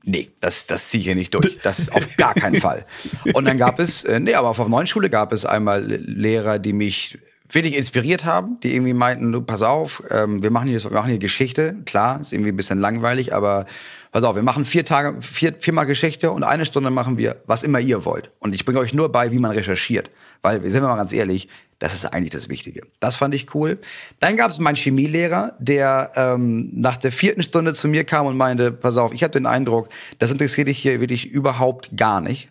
[0.03, 1.59] nee, das, das ziehe ich hier nicht durch.
[1.61, 2.85] Das auf gar keinen Fall.
[3.33, 6.57] Und dann gab es, äh, nee, aber auf der neuen Schule gab es einmal Lehrer,
[6.57, 10.83] die mich wirklich inspiriert haben, die irgendwie meinten, du, pass auf, ähm, wir machen hier,
[10.83, 11.75] wir machen hier Geschichte.
[11.85, 13.65] Klar, ist irgendwie ein bisschen langweilig, aber
[14.11, 17.63] pass auf, wir machen vier Tage, vier, viermal Geschichte und eine Stunde machen wir, was
[17.63, 18.31] immer ihr wollt.
[18.39, 20.09] Und ich bringe euch nur bei, wie man recherchiert.
[20.41, 21.47] Weil, sind wir mal ganz ehrlich,
[21.79, 22.83] das ist eigentlich das Wichtige.
[22.99, 23.79] Das fand ich cool.
[24.19, 28.37] Dann gab es meinen Chemielehrer, der ähm, nach der vierten Stunde zu mir kam und
[28.37, 32.49] meinte, pass auf, ich habe den Eindruck, das interessiert dich hier wirklich überhaupt gar nicht.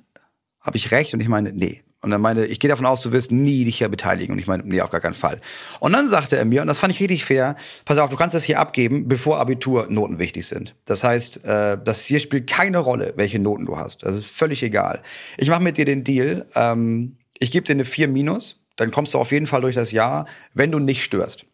[0.61, 1.15] Habe ich recht?
[1.15, 3.79] Und ich meine, nee, und er meinte, ich gehe davon aus, du wirst nie dich
[3.79, 4.35] hier beteiligen.
[4.35, 5.41] Und ich meine, nee, auf gar keinen Fall.
[5.81, 8.35] Und dann sagte er mir, und das fand ich richtig fair, pass auf, du kannst
[8.35, 10.75] das hier abgeben, bevor Abiturnoten wichtig sind.
[10.85, 14.03] Das heißt, äh, das hier spielt keine Rolle, welche Noten du hast.
[14.03, 15.03] Das ist völlig egal.
[15.39, 19.15] Ich mache mit dir den Deal, ähm, ich gebe dir eine 4 minus, dann kommst
[19.15, 21.47] du auf jeden Fall durch das Jahr, wenn du nicht störst.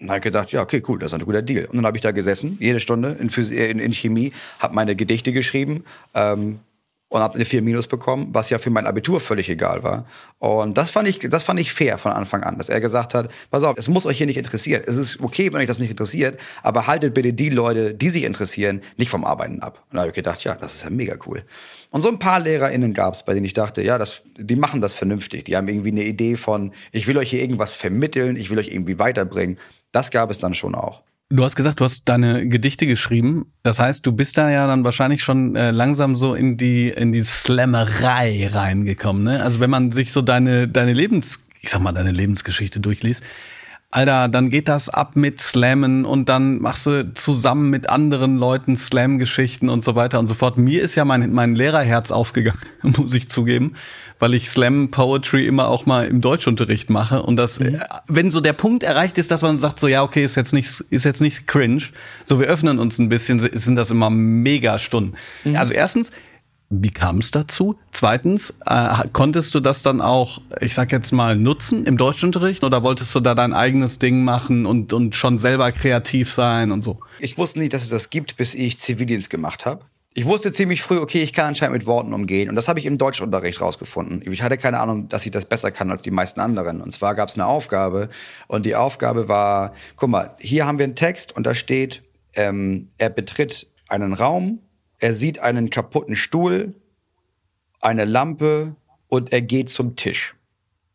[0.00, 1.64] Und habe gedacht, ja, okay, cool, das ist ein guter Deal.
[1.64, 4.94] Und dann habe ich da gesessen, jede Stunde in, Phys in, in Chemie, habe meine
[4.94, 5.84] Gedichte geschrieben,
[6.14, 6.60] ähm,
[7.08, 10.04] und habe eine 4 Minus bekommen, was ja für mein Abitur völlig egal war.
[10.38, 13.30] Und das fand ich, das fand ich fair von Anfang an, dass er gesagt hat,
[13.50, 14.82] pass auf, es muss euch hier nicht interessieren.
[14.86, 18.24] Es ist okay, wenn euch das nicht interessiert, aber haltet bitte die Leute, die sich
[18.24, 19.84] interessieren, nicht vom Arbeiten ab.
[19.90, 21.44] Und da habe ich gedacht, ja, das ist ja mega cool.
[21.90, 24.82] Und so ein paar LehrerInnen gab es, bei denen ich dachte, ja, das, die machen
[24.82, 25.44] das vernünftig.
[25.44, 28.68] Die haben irgendwie eine Idee von, ich will euch hier irgendwas vermitteln, ich will euch
[28.68, 29.58] irgendwie weiterbringen.
[29.92, 31.02] Das gab es dann schon auch.
[31.30, 33.52] Du hast gesagt, du hast deine Gedichte geschrieben.
[33.62, 37.12] Das heißt, du bist da ja dann wahrscheinlich schon äh, langsam so in die in
[37.12, 39.24] die Slammerei reingekommen.
[39.24, 39.42] Ne?
[39.42, 43.22] Also wenn man sich so deine deine Lebens, ich sag mal deine Lebensgeschichte durchliest,
[43.90, 48.76] Alter, dann geht das ab mit Slammen und dann machst du zusammen mit anderen Leuten
[48.76, 50.58] Slam-Geschichten und so weiter und so fort.
[50.58, 53.72] Mir ist ja mein, mein Lehrerherz aufgegangen, muss ich zugeben,
[54.18, 57.22] weil ich Slam-Poetry immer auch mal im Deutschunterricht mache.
[57.22, 57.76] Und das, mhm.
[57.76, 60.52] Äh, wenn so der Punkt erreicht ist, dass man sagt, so ja, okay, ist jetzt
[60.52, 61.84] nicht, ist jetzt nicht cringe,
[62.24, 65.14] so wir öffnen uns ein bisschen, sind das immer mega Stunden.
[65.44, 65.56] Mhm.
[65.56, 66.12] Also erstens,
[66.70, 67.78] Wie kam es dazu?
[67.92, 72.82] Zweitens, äh, konntest du das dann auch, ich sag jetzt mal, nutzen im Deutschunterricht oder
[72.82, 76.98] wolltest du da dein eigenes Ding machen und, und schon selber kreativ sein und so?
[77.20, 79.84] Ich wusste nicht, dass es das gibt, bis ich Zivildienst gemacht habe.
[80.12, 82.50] Ich wusste ziemlich früh, okay, ich kann anscheinend mit Worten umgehen.
[82.50, 84.20] Und das habe ich im Deutschunterricht rausgefunden.
[84.30, 86.82] Ich hatte keine Ahnung, dass ich das besser kann als die meisten anderen.
[86.82, 88.08] Und zwar gab es eine Aufgabe.
[88.46, 92.02] Und die Aufgabe war, guck mal, hier haben wir einen Text und da steht,
[92.34, 94.58] ähm, er betritt einen Raum,
[94.98, 96.74] er sieht einen kaputten Stuhl,
[97.80, 98.74] eine Lampe
[99.08, 100.34] und er geht zum Tisch.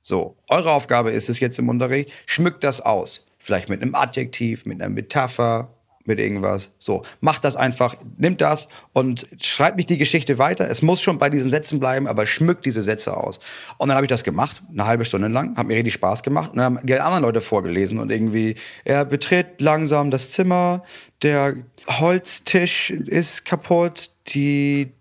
[0.02, 3.26] So, eure Aufgabe ist es jetzt im Unterricht, schmückt das aus.
[3.38, 5.70] Vielleicht mit einem Adjektiv, mit einer Metapher,
[6.06, 6.72] mit irgendwas.
[6.78, 10.70] So, macht das einfach, nimmt das und schreibt nicht die Geschichte weiter.
[10.70, 13.39] Es muss schon bei diesen Sätzen bleiben, aber schmückt diese Sätze aus.
[13.78, 16.52] Und dann habe ich das gemacht, eine halbe Stunde lang, hat mir richtig Spaß gemacht.
[16.52, 20.84] Und dann haben die anderen Leute vorgelesen und irgendwie, er betritt langsam das Zimmer,
[21.22, 21.56] der
[21.88, 24.91] Holztisch ist kaputt, die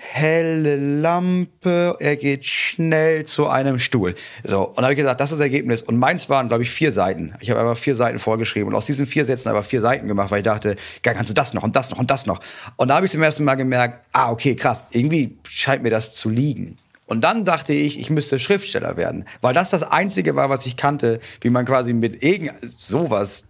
[0.00, 4.14] helle Lampe, er geht schnell zu einem Stuhl.
[4.44, 5.82] So, und habe ich gesagt, das ist das Ergebnis.
[5.82, 7.34] Und meins waren, glaube ich, vier Seiten.
[7.40, 10.30] Ich habe einfach vier Seiten vorgeschrieben und aus diesen vier Sätzen aber vier Seiten gemacht,
[10.30, 12.40] weil ich dachte, gar kannst du das noch und das noch und das noch.
[12.76, 16.14] Und da habe ich zum ersten Mal gemerkt, ah, okay, krass, irgendwie scheint mir das
[16.14, 16.78] zu liegen.
[17.06, 20.76] Und dann dachte ich, ich müsste Schriftsteller werden, weil das das Einzige war, was ich
[20.76, 23.47] kannte, wie man quasi mit irgend sowas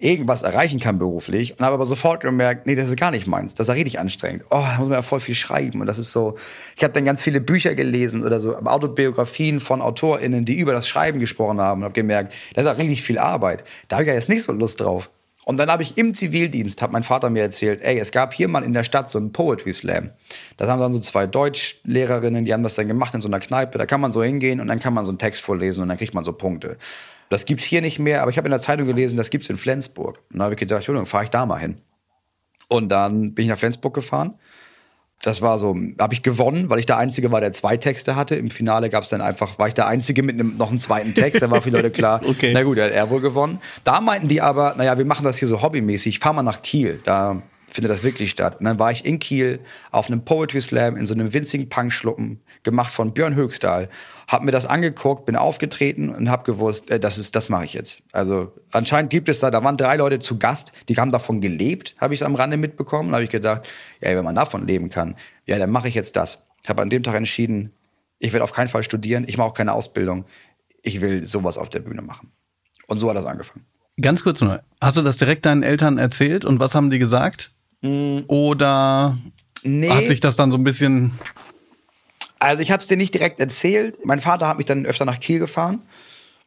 [0.00, 3.54] irgendwas erreichen kann beruflich und habe aber sofort gemerkt, nee, das ist gar nicht meins.
[3.54, 4.44] Das ist ja richtig anstrengend.
[4.50, 6.36] Oh, da muss man ja voll viel schreiben und das ist so.
[6.76, 10.88] Ich habe dann ganz viele Bücher gelesen oder so Autobiografien von AutorInnen, die über das
[10.88, 13.64] Schreiben gesprochen haben und habe gemerkt, das ist auch richtig viel Arbeit.
[13.88, 15.10] Da habe ich ja jetzt nicht so Lust drauf.
[15.44, 18.46] Und dann habe ich im Zivildienst, hat mein Vater mir erzählt, ey, es gab hier
[18.46, 20.10] mal in der Stadt so einen Poetry Slam.
[20.56, 23.78] Da haben dann so zwei Deutschlehrerinnen, die haben das dann gemacht in so einer Kneipe.
[23.78, 25.98] Da kann man so hingehen und dann kann man so einen Text vorlesen und dann
[25.98, 26.76] kriegt man so Punkte.
[27.30, 29.56] Das gibt's hier nicht mehr, aber ich habe in der Zeitung gelesen, das gibt's in
[29.56, 30.18] Flensburg.
[30.30, 31.78] Und dann habe ich gedacht, dann fahre ich da mal hin.
[32.68, 34.34] Und dann bin ich nach Flensburg gefahren.
[35.22, 38.34] Das war so, habe ich gewonnen, weil ich der Einzige war, der zwei Texte hatte.
[38.36, 41.14] Im Finale gab es dann einfach, war ich der Einzige mit einem, noch einem zweiten
[41.14, 41.42] Text.
[41.42, 42.52] Dann war für die Leute klar, okay.
[42.52, 43.60] na gut, er hat er wohl gewonnen.
[43.84, 46.18] Da meinten die aber, naja, wir machen das hier so hobbymäßig.
[46.18, 47.00] Fahr mal nach Kiel.
[47.04, 48.58] Da findet das wirklich statt.
[48.58, 52.40] Und dann war ich in Kiel auf einem Poetry Slam in so einem winzigen Punkschluppen,
[52.62, 53.88] gemacht von Björn Höchstahl.
[54.28, 57.72] Hab mir das angeguckt, bin aufgetreten und hab gewusst, äh, das ist, das mache ich
[57.72, 58.02] jetzt.
[58.12, 61.94] Also anscheinend gibt es da, da waren drei Leute zu Gast, die haben davon gelebt,
[61.98, 63.10] habe ich am Rande mitbekommen.
[63.10, 63.62] Da habe ich gedacht,
[64.00, 66.38] ja, wenn man davon leben kann, ja, dann mache ich jetzt das.
[66.68, 67.72] Habe an dem Tag entschieden,
[68.18, 70.26] ich werde auf keinen Fall studieren, ich mache auch keine Ausbildung.
[70.82, 72.32] Ich will sowas auf der Bühne machen.
[72.86, 73.64] Und so hat das angefangen.
[74.00, 77.52] Ganz kurz nur, hast du das direkt deinen Eltern erzählt und was haben die gesagt?
[77.82, 78.20] Mm.
[78.26, 79.18] Oder
[79.62, 79.90] nee.
[79.90, 81.12] hat sich das dann so ein bisschen.
[82.38, 84.04] Also ich habe es dir nicht direkt erzählt.
[84.04, 85.82] Mein Vater hat mich dann öfter nach Kiel gefahren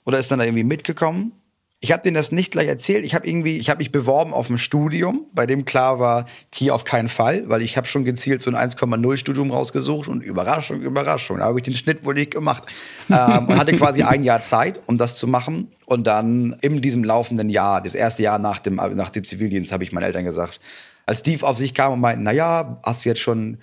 [0.06, 1.34] oder ist dann da irgendwie mitgekommen.
[1.82, 3.04] Ich habe denen das nicht gleich erzählt.
[3.04, 6.72] Ich habe irgendwie, ich habe mich beworben auf ein Studium, bei dem klar war, Kiel
[6.72, 10.80] auf keinen Fall, weil ich habe schon gezielt so ein 1,0 Studium rausgesucht und Überraschung,
[10.82, 12.63] Überraschung, da habe ich den Schnitt wohl nicht gemacht
[13.10, 15.74] ähm, und hatte quasi ein Jahr Zeit, um das zu machen.
[15.86, 19.84] Und dann in diesem laufenden Jahr, das erste Jahr nach dem nach dem Zivildienst, habe
[19.84, 20.62] ich meinen Eltern gesagt,
[21.06, 23.58] als Steve auf sich kam und meinte, na ja, hast du jetzt schon,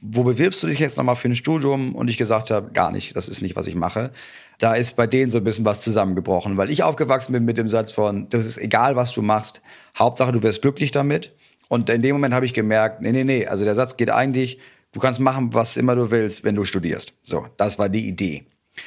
[0.00, 1.94] wo bewirbst du dich jetzt nochmal für ein Studium?
[1.94, 4.12] Und ich gesagt habe, gar nicht, das ist nicht, was ich mache.
[4.58, 7.68] Da ist bei denen so ein bisschen was zusammengebrochen, weil ich aufgewachsen bin mit dem
[7.68, 9.62] Satz von, das ist egal, was du machst,
[9.98, 11.32] Hauptsache du wirst glücklich damit.
[11.68, 14.58] Und in dem Moment habe ich gemerkt, nee, nee, nee, also der Satz geht eigentlich,
[14.92, 17.14] du kannst machen, was immer du willst, wenn du studierst.
[17.22, 18.44] So, das war die Idee.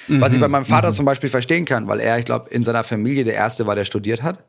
[0.07, 0.93] Mhm, was ich bei meinem Vater mhm.
[0.93, 3.85] zum Beispiel verstehen kann, weil er, ich glaube, in seiner Familie der Erste war, der
[3.85, 4.43] studiert hat.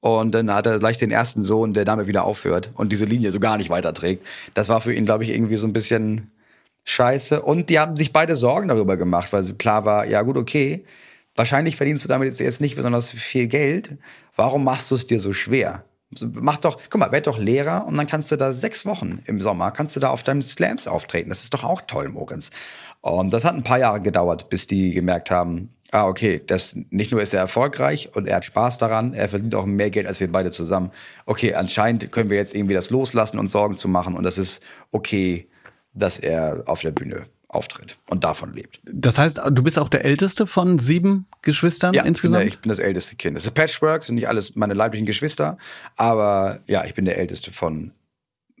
[0.00, 3.32] Und dann hat er gleich den ersten Sohn, der damit wieder aufhört und diese Linie
[3.32, 4.26] so gar nicht weiterträgt.
[4.54, 6.30] Das war für ihn, glaube ich, irgendwie so ein bisschen
[6.84, 7.42] scheiße.
[7.42, 10.84] Und die haben sich beide Sorgen darüber gemacht, weil klar war, ja gut, okay,
[11.36, 13.98] wahrscheinlich verdienst du damit jetzt nicht besonders viel Geld.
[14.36, 15.84] Warum machst du es dir so schwer?
[16.32, 19.40] Mach doch, guck mal, werd doch Lehrer und dann kannst du da sechs Wochen im
[19.40, 21.28] Sommer, kannst du da auf deinem Slams auftreten.
[21.28, 22.50] Das ist doch auch toll, Moritz.
[23.00, 27.12] Und das hat ein paar Jahre gedauert, bis die gemerkt haben, ah, okay, das nicht
[27.12, 30.20] nur ist er erfolgreich und er hat Spaß daran, er verdient auch mehr Geld als
[30.20, 30.90] wir beide zusammen.
[31.26, 34.62] Okay, anscheinend können wir jetzt irgendwie das loslassen und Sorgen zu machen und das ist
[34.92, 35.48] okay,
[35.92, 38.80] dass er auf der Bühne auftritt und davon lebt.
[38.84, 42.42] Das heißt, du bist auch der älteste von sieben Geschwistern ja, insgesamt?
[42.42, 43.36] Ja, ich bin das älteste Kind.
[43.36, 45.58] Das ist Patchwork, sind nicht alles meine leiblichen Geschwister,
[45.96, 47.90] aber ja, ich bin der älteste von,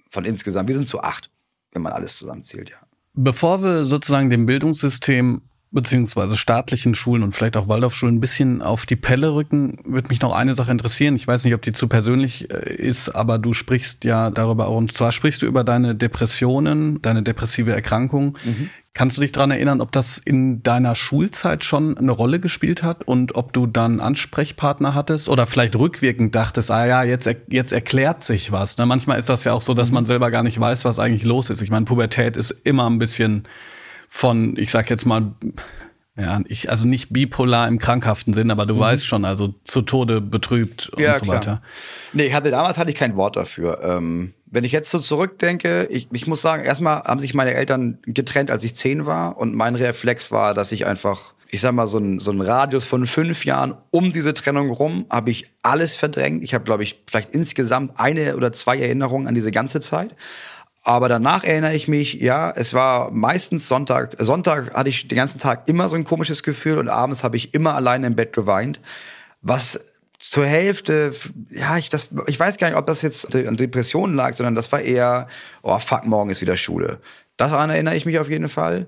[0.08, 0.68] von insgesamt.
[0.68, 1.30] Wir sind zu acht,
[1.72, 2.76] wenn man alles zusammenzählt, ja.
[3.14, 8.86] Bevor wir sozusagen dem Bildungssystem beziehungsweise staatlichen Schulen und vielleicht auch Waldorfschulen ein bisschen auf
[8.86, 11.14] die Pelle rücken, würde mich noch eine Sache interessieren.
[11.14, 14.76] Ich weiß nicht, ob die zu persönlich äh, ist, aber du sprichst ja darüber auch.
[14.76, 18.36] Und zwar sprichst du über deine Depressionen, deine depressive Erkrankung.
[18.44, 18.70] Mhm.
[18.94, 23.04] Kannst du dich daran erinnern, ob das in deiner Schulzeit schon eine Rolle gespielt hat
[23.06, 28.24] und ob du dann Ansprechpartner hattest oder vielleicht rückwirkend dachtest, ah ja, jetzt, jetzt erklärt
[28.24, 28.76] sich was.
[28.76, 28.86] Ne?
[28.86, 29.94] Manchmal ist das ja auch so, dass mhm.
[29.94, 31.62] man selber gar nicht weiß, was eigentlich los ist.
[31.62, 33.44] Ich meine, Pubertät ist immer ein bisschen
[34.10, 35.32] von, ich sag jetzt mal,
[36.18, 38.80] ja, ich, also nicht bipolar im krankhaften Sinn, aber du mhm.
[38.80, 41.36] weißt schon, also zu Tode betrübt und ja, so klar.
[41.36, 41.62] weiter.
[42.12, 43.80] Nee, ich hatte damals hatte ich kein Wort dafür.
[43.82, 48.00] Ähm, wenn ich jetzt so zurückdenke, ich, ich muss sagen, erstmal haben sich meine Eltern
[48.02, 51.86] getrennt, als ich zehn war, und mein Reflex war, dass ich einfach, ich sag mal,
[51.86, 55.94] so ein, so ein Radius von fünf Jahren um diese Trennung rum, habe ich alles
[55.94, 56.42] verdrängt.
[56.42, 60.16] Ich habe, glaube ich, vielleicht insgesamt eine oder zwei Erinnerungen an diese ganze Zeit.
[60.82, 64.16] Aber danach erinnere ich mich, ja, es war meistens Sonntag.
[64.18, 67.52] Sonntag hatte ich den ganzen Tag immer so ein komisches Gefühl und abends habe ich
[67.52, 68.80] immer alleine im Bett geweint.
[69.42, 69.78] Was
[70.18, 71.14] zur Hälfte,
[71.50, 74.70] ja, ich, das, ich weiß gar nicht, ob das jetzt an Depressionen lag, sondern das
[74.72, 75.28] war eher,
[75.62, 76.98] oh fuck, morgen ist wieder Schule.
[77.36, 78.86] Daran erinnere ich mich auf jeden Fall.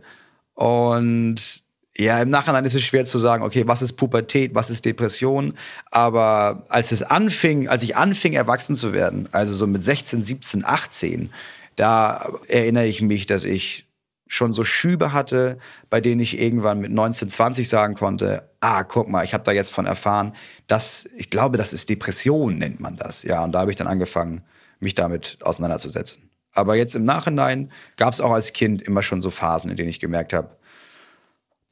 [0.55, 1.63] Und
[1.97, 5.55] ja, im Nachhinein ist es schwer zu sagen, okay, was ist Pubertät, was ist Depression.
[5.91, 10.65] Aber als es anfing, als ich anfing, erwachsen zu werden, also so mit 16, 17,
[10.65, 11.31] 18,
[11.77, 13.87] da erinnere ich mich, dass ich
[14.33, 15.59] schon so Schübe hatte,
[15.91, 19.53] bei denen ich irgendwann mit 19, 20 sagen konnte, ah, guck mal, ich habe da
[19.53, 20.33] jetzt von erfahren,
[20.67, 23.25] dass ich glaube, das ist Depression, nennt man das.
[23.25, 24.43] Ja, und da habe ich dann angefangen,
[24.81, 26.31] mich damit auseinanderzusetzen.
[26.53, 29.91] Aber jetzt im Nachhinein gab es auch als Kind immer schon so Phasen, in denen
[29.91, 30.57] ich gemerkt habe,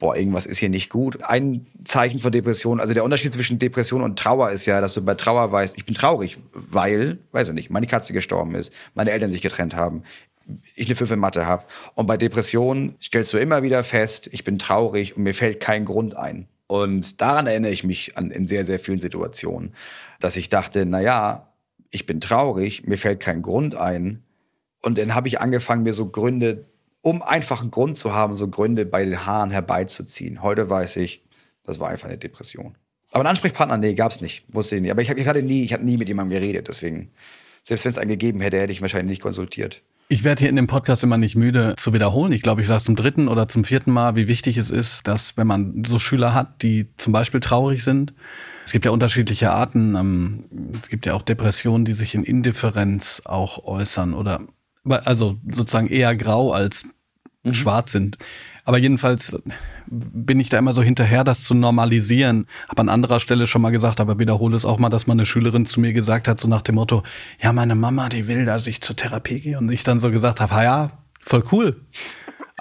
[0.01, 1.23] boah, irgendwas ist hier nicht gut.
[1.23, 5.01] Ein Zeichen von Depression, also der Unterschied zwischen Depression und Trauer ist ja, dass du
[5.03, 9.11] bei Trauer weißt, ich bin traurig, weil, weiß ich nicht, meine Katze gestorben ist, meine
[9.11, 10.01] Eltern sich getrennt haben,
[10.75, 11.65] ich eine 5 in habe.
[11.93, 15.85] Und bei Depressionen stellst du immer wieder fest, ich bin traurig und mir fällt kein
[15.85, 16.47] Grund ein.
[16.65, 19.75] Und daran erinnere ich mich an, in sehr, sehr vielen Situationen,
[20.19, 21.53] dass ich dachte, na ja,
[21.91, 24.23] ich bin traurig, mir fällt kein Grund ein.
[24.81, 26.70] Und dann habe ich angefangen, mir so Gründe
[27.01, 30.41] um einfach einen Grund zu haben, so Gründe bei den Haaren herbeizuziehen.
[30.41, 31.23] Heute weiß ich,
[31.63, 32.75] das war einfach eine Depression.
[33.11, 34.45] Aber einen Ansprechpartner, nee, gab's nicht.
[34.47, 34.91] Wusste ich nicht.
[34.91, 36.67] Aber ich, ich hatte nie, ich hatte nie mit jemandem geredet.
[36.67, 37.11] Deswegen,
[37.63, 39.81] selbst wenn es einen gegeben hätte, hätte ich wahrscheinlich nicht konsultiert.
[40.07, 42.33] Ich werde hier in dem Podcast immer nicht müde zu wiederholen.
[42.33, 45.37] Ich glaube, ich sage zum dritten oder zum vierten Mal, wie wichtig es ist, dass
[45.37, 48.13] wenn man so Schüler hat, die zum Beispiel traurig sind,
[48.65, 49.95] es gibt ja unterschiedliche Arten.
[49.95, 50.43] Ähm,
[50.81, 54.41] es gibt ja auch Depressionen, die sich in Indifferenz auch äußern oder
[54.83, 56.85] also sozusagen eher grau als
[57.43, 57.53] mhm.
[57.53, 58.17] schwarz sind.
[58.63, 59.35] Aber jedenfalls
[59.87, 62.47] bin ich da immer so hinterher, das zu normalisieren.
[62.69, 65.25] Habe an anderer Stelle schon mal gesagt, aber wiederhole es auch mal, dass mal eine
[65.25, 67.03] Schülerin zu mir gesagt hat, so nach dem Motto,
[67.41, 69.57] ja, meine Mama, die will, dass ich zur Therapie gehe.
[69.57, 70.91] Und ich dann so gesagt habe, ja,
[71.21, 71.81] voll cool.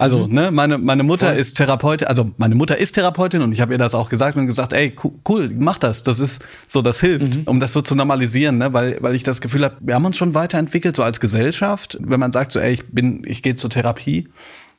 [0.01, 0.35] Also, mhm.
[0.35, 1.37] ne, meine, meine Mutter Voll.
[1.37, 4.47] ist Therapeutin, also meine Mutter ist Therapeutin und ich habe ihr das auch gesagt und
[4.47, 4.97] gesagt, ey,
[5.29, 6.03] cool, mach das.
[6.03, 7.43] Das ist so, das hilft, mhm.
[7.45, 8.73] um das so zu normalisieren, ne?
[8.73, 12.19] Weil, weil ich das Gefühl habe, wir haben uns schon weiterentwickelt, so als Gesellschaft, wenn
[12.19, 14.29] man sagt, so, ey, ich bin, ich gehe zur Therapie.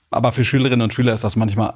[0.10, 1.76] Aber für Schülerinnen und Schüler ist das manchmal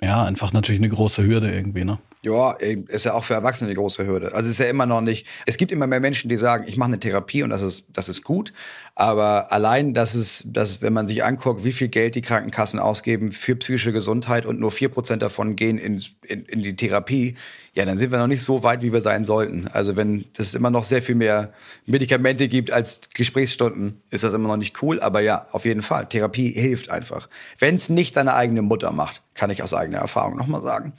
[0.00, 1.98] ja einfach natürlich eine große Hürde irgendwie, ne?
[2.22, 4.34] Ja, ist ja auch für Erwachsene eine große Hürde.
[4.34, 5.26] Also es ist ja immer noch nicht.
[5.44, 8.08] Es gibt immer mehr Menschen, die sagen, ich mache eine Therapie und das ist das
[8.08, 8.52] ist gut.
[8.98, 13.30] Aber allein, dass es, dass wenn man sich anguckt, wie viel Geld die Krankenkassen ausgeben
[13.30, 17.36] für psychische Gesundheit und nur vier Prozent davon gehen in, in, in die Therapie,
[17.74, 19.68] ja, dann sind wir noch nicht so weit, wie wir sein sollten.
[19.68, 21.52] Also wenn es immer noch sehr viel mehr
[21.84, 24.98] Medikamente gibt als Gesprächsstunden, ist das immer noch nicht cool.
[25.00, 26.06] Aber ja, auf jeden Fall.
[26.06, 27.28] Therapie hilft einfach.
[27.58, 30.94] Wenn es nicht deine eigene Mutter macht, kann ich aus eigener Erfahrung nochmal sagen.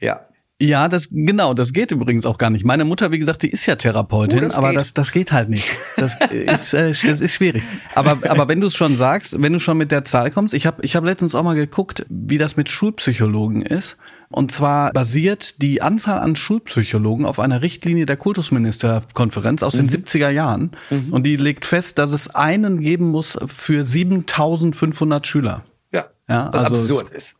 [0.00, 0.26] Ja,
[0.60, 2.64] ja, das genau, das geht übrigens auch gar nicht.
[2.64, 4.78] Meine Mutter, wie gesagt, die ist ja Therapeutin, oh, das aber geht.
[4.78, 5.70] das das geht halt nicht.
[5.96, 7.62] Das ist äh, das ist schwierig.
[7.94, 10.66] Aber aber wenn du es schon sagst, wenn du schon mit der Zahl kommst, ich
[10.66, 13.96] habe ich habe letztens auch mal geguckt, wie das mit Schulpsychologen ist.
[14.30, 19.86] Und zwar basiert die Anzahl an Schulpsychologen auf einer Richtlinie der Kultusministerkonferenz aus mhm.
[19.86, 20.72] den 70er Jahren.
[20.90, 21.12] Mhm.
[21.12, 25.64] Und die legt fest, dass es einen geben muss für 7500 Schüler.
[25.92, 27.37] Ja, ja was also absurd ist.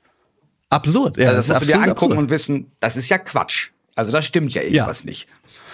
[0.70, 1.28] Absurd, ja.
[1.28, 2.18] Also das, das musst du dir angucken absurd.
[2.18, 3.70] und wissen, das ist ja Quatsch.
[3.94, 5.06] Also das stimmt ja irgendwas ja.
[5.06, 5.28] nicht.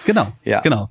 [0.07, 0.61] Genau, ja.
[0.61, 0.89] genau.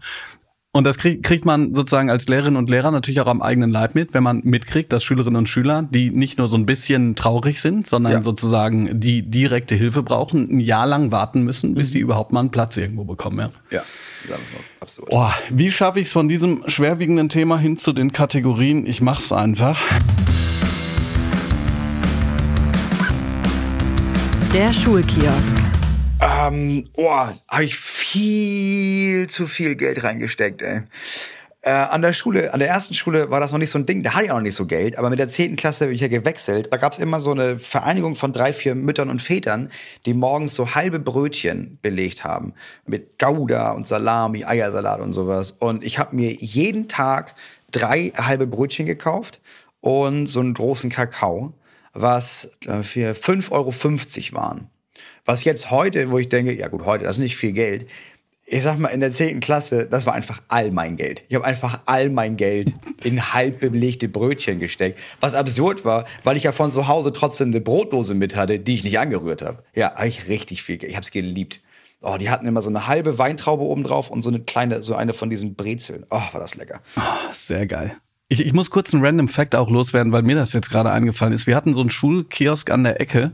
[0.76, 3.94] Und das krieg, kriegt man sozusagen als Lehrerin und Lehrer natürlich auch am eigenen Leib
[3.94, 7.62] mit, wenn man mitkriegt, dass Schülerinnen und Schüler, die nicht nur so ein bisschen traurig
[7.62, 8.22] sind, sondern ja.
[8.24, 11.94] sozusagen die direkte Hilfe brauchen, ein Jahr lang warten müssen, bis mhm.
[11.94, 13.52] die überhaupt mal einen Platz irgendwo bekommen.
[13.70, 13.84] Ja,
[14.28, 14.36] ja.
[14.80, 15.12] absolut.
[15.14, 18.88] Oh, wie schaffe ich es von diesem schwerwiegenden Thema hin zu den Kategorien?
[18.88, 19.80] Ich mach's einfach.
[24.54, 25.56] Der Schulkiosk.
[26.22, 30.84] Ähm, oh, habe ich viel zu viel Geld reingesteckt, ey.
[31.62, 34.04] Äh, an der Schule, an der ersten Schule war das noch nicht so ein Ding,
[34.04, 36.02] da hatte ich auch noch nicht so Geld, aber mit der zehnten Klasse bin ich
[36.02, 36.68] ja gewechselt.
[36.70, 39.72] Da gab es immer so eine Vereinigung von drei, vier Müttern und Vätern,
[40.06, 42.54] die morgens so halbe Brötchen belegt haben.
[42.86, 45.50] Mit Gouda und Salami, Eiersalat und sowas.
[45.50, 47.34] Und ich habe mir jeden Tag
[47.72, 49.42] drei halbe Brötchen gekauft
[49.82, 51.54] und so einen großen Kakao,
[51.94, 53.74] was äh, für 5,50 Euro
[54.34, 54.70] waren.
[55.26, 57.88] Was jetzt heute, wo ich denke, ja gut, heute, das ist nicht viel Geld,
[58.46, 59.40] ich sag mal, in der 10.
[59.40, 61.24] Klasse, das war einfach all mein Geld.
[61.30, 65.00] Ich habe einfach all mein Geld in halb belegte Brötchen gesteckt.
[65.22, 68.76] Was absurd war, weil ich ja von zu Hause trotzdem eine Brotdose mit hatte, die
[68.76, 69.64] ich nicht angerührt habe.
[69.74, 70.92] Ja, habe ich richtig viel Geld.
[70.92, 71.62] Ich habe es geliebt.
[72.02, 74.94] Oh, die hatten immer so eine halbe Weintraube oben drauf und so eine kleine, so
[74.94, 76.06] eine von diesen Brezeln.
[76.10, 76.82] Oh, war das lecker.
[76.98, 77.96] Oh, sehr geil.
[78.30, 81.34] Ich, ich muss kurz einen Random Fact auch loswerden, weil mir das jetzt gerade eingefallen
[81.34, 81.46] ist.
[81.46, 83.32] Wir hatten so einen Schulkiosk an der Ecke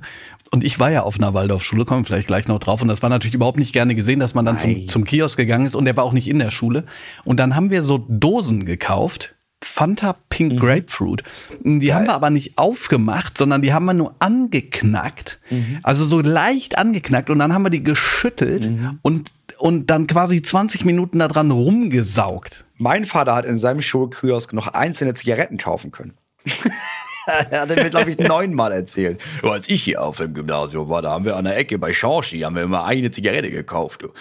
[0.51, 2.81] und ich war ja auf einer Waldorfschule, kommen wir vielleicht gleich noch drauf.
[2.81, 5.65] Und das war natürlich überhaupt nicht gerne gesehen, dass man dann zum, zum Kiosk gegangen
[5.65, 6.85] ist und der war auch nicht in der Schule.
[7.23, 9.35] Und dann haben wir so Dosen gekauft.
[9.61, 10.59] Fanta Pink mhm.
[10.59, 11.23] Grapefruit.
[11.63, 11.93] Die Geil.
[11.93, 15.39] haben wir aber nicht aufgemacht, sondern die haben wir nur angeknackt.
[15.49, 15.79] Mhm.
[15.83, 18.99] Also so leicht angeknackt und dann haben wir die geschüttelt mhm.
[19.01, 22.65] und, und dann quasi 20 Minuten daran rumgesaugt.
[22.81, 26.13] Mein Vater hat in seinem Schulkiosk noch einzelne Zigaretten kaufen können.
[27.49, 29.19] er hat mir, glaube ich, neunmal erzählt.
[29.43, 32.39] Als ich hier auf dem Gymnasium war, da haben wir an der Ecke bei Schorschi,
[32.39, 34.03] haben wir immer eine Zigarette gekauft.
[34.03, 34.13] Du.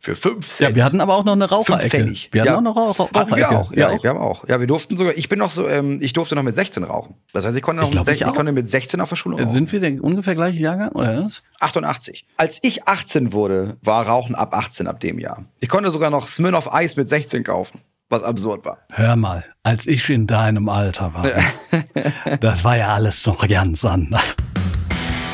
[0.00, 0.70] Für fünf Cent.
[0.70, 2.10] Ja, wir hatten aber auch noch eine Raucherecke.
[2.30, 2.56] Wir hatten ja.
[2.56, 3.36] auch noch Raucher Raucherecke.
[3.36, 3.72] Wir auch.
[3.72, 4.02] Ja, ja auch.
[4.02, 4.48] wir haben auch.
[4.48, 7.16] Ja, wir durften sogar, ich bin noch so, ähm, ich durfte noch mit 16 rauchen.
[7.34, 9.36] Das heißt, ich konnte noch ich mit, 16, ich, konnte mit 16 auf der Schule
[9.36, 9.48] rauchen.
[9.48, 11.42] Sind wir denn ungefähr gleiche Jahrgang, oder was?
[11.60, 12.26] 88.
[12.38, 15.44] Als ich 18 wurde, war Rauchen ab 18 ab dem Jahr.
[15.60, 18.78] Ich konnte sogar noch Smirnoff Eis mit 16 kaufen was absurd war.
[18.90, 21.26] Hör mal, als ich in deinem Alter war,
[22.40, 24.36] das war ja alles noch ganz anders.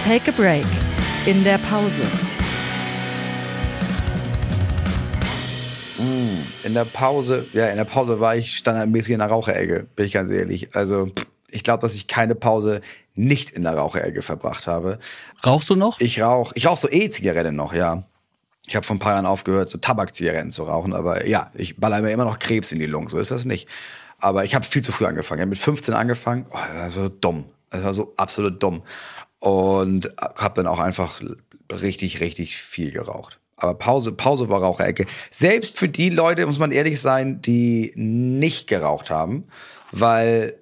[0.07, 0.65] Take a break.
[1.27, 2.03] In der Pause.
[5.99, 10.07] Mm, in der Pause, ja, in der Pause war ich standardmäßig in der Raucherecke, bin
[10.07, 10.75] ich ganz ehrlich.
[10.75, 11.11] Also,
[11.51, 12.81] ich glaube, dass ich keine Pause
[13.15, 14.99] nicht in der Raucherecke verbracht habe.
[15.45, 16.01] Rauchst du noch?
[16.01, 16.53] Ich rauche.
[16.57, 18.05] Ich rauche so E-Zigarette noch, ja.
[18.67, 22.01] Ich habe vor ein paar Jahren aufgehört, so Tabakzigaretten zu rauchen, aber ja, ich baller
[22.01, 23.69] mir immer noch Krebs in die Lungen, so ist das nicht.
[24.19, 25.41] Aber ich habe viel zu früh angefangen.
[25.41, 27.47] Ich habe mit 15 angefangen, oh, das war so dumm.
[27.71, 28.85] Das war so absolut dumm.
[29.41, 31.21] Und habe dann auch einfach
[31.73, 33.41] richtig, richtig viel geraucht.
[33.57, 35.07] Aber Pause, Pause war Raucherecke.
[35.31, 39.49] Selbst für die Leute, muss man ehrlich sein, die nicht geraucht haben,
[39.91, 40.57] weil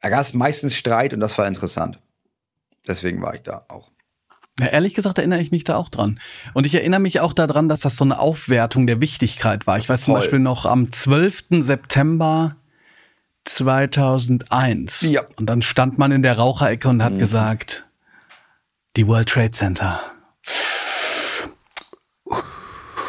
[0.00, 1.98] da gab es meistens Streit und das war interessant.
[2.86, 3.90] Deswegen war ich da auch.
[4.60, 6.20] Ja, ehrlich gesagt erinnere ich mich da auch dran.
[6.52, 9.78] Und ich erinnere mich auch daran, dass das so eine Aufwertung der Wichtigkeit war.
[9.78, 10.14] Ich weiß Voll.
[10.14, 11.46] zum Beispiel noch am 12.
[11.60, 12.56] September
[13.44, 15.02] 2001.
[15.02, 15.22] Ja.
[15.36, 17.18] Und dann stand man in der Raucherecke und hat mhm.
[17.18, 17.86] gesagt,
[18.96, 20.00] die World Trade Center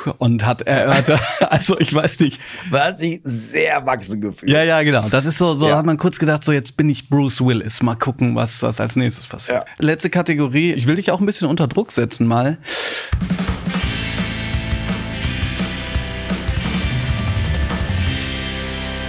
[0.06, 2.40] und hat erörtert, also ich weiß nicht.
[2.70, 4.52] War sich sehr erwachsen gefühlt.
[4.52, 5.08] Ja, ja, genau.
[5.10, 5.78] Das ist so, so ja.
[5.78, 7.82] hat man kurz gedacht, so jetzt bin ich Bruce Willis.
[7.82, 9.64] Mal gucken, was, was als nächstes passiert.
[9.64, 9.86] Ja.
[9.86, 10.74] Letzte Kategorie.
[10.74, 12.58] Ich will dich auch ein bisschen unter Druck setzen mal.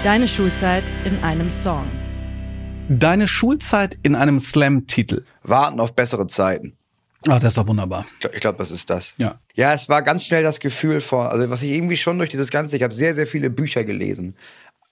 [0.04, 1.86] Deine Schulzeit in einem Song.
[2.88, 5.24] Deine Schulzeit in einem Slam-Titel.
[5.42, 6.75] Warten auf bessere Zeiten.
[7.28, 8.06] Ach, das ist doch wunderbar.
[8.32, 9.14] Ich glaube, das ist das.
[9.16, 9.40] Ja.
[9.54, 12.50] Ja, es war ganz schnell das Gefühl vor, also was ich irgendwie schon durch dieses
[12.50, 14.36] Ganze, ich habe sehr, sehr viele Bücher gelesen.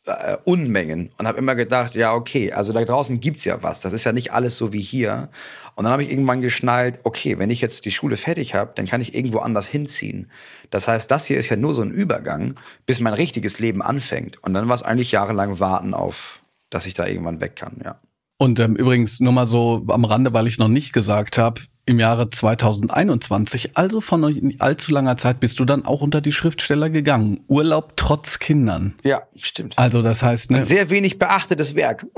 [0.07, 3.81] Äh, Unmengen und habe immer gedacht, ja, okay, also da draußen gibt's ja was.
[3.81, 5.31] Das ist ja nicht alles so wie hier.
[5.77, 8.85] Und dann habe ich irgendwann geschnallt, okay, wenn ich jetzt die Schule fertig habe, dann
[8.85, 10.31] kann ich irgendwo anders hinziehen.
[10.69, 14.43] Das heißt, das hier ist ja nur so ein Übergang, bis mein richtiges Leben anfängt.
[14.43, 17.99] Und dann war es eigentlich jahrelang warten auf, dass ich da irgendwann weg kann, ja.
[18.37, 21.63] Und ähm, übrigens nur mal so am Rande, weil ich es noch nicht gesagt habe,
[21.87, 26.33] im Jahre 2021, also von nicht allzu langer Zeit, bist du dann auch unter die
[26.33, 27.41] Schriftsteller gegangen.
[27.47, 28.95] Urlaub trotz Kindern.
[29.03, 29.79] Ja, stimmt.
[29.79, 32.07] Also das heißt, ne, ein sehr wenig beachtetes Werk.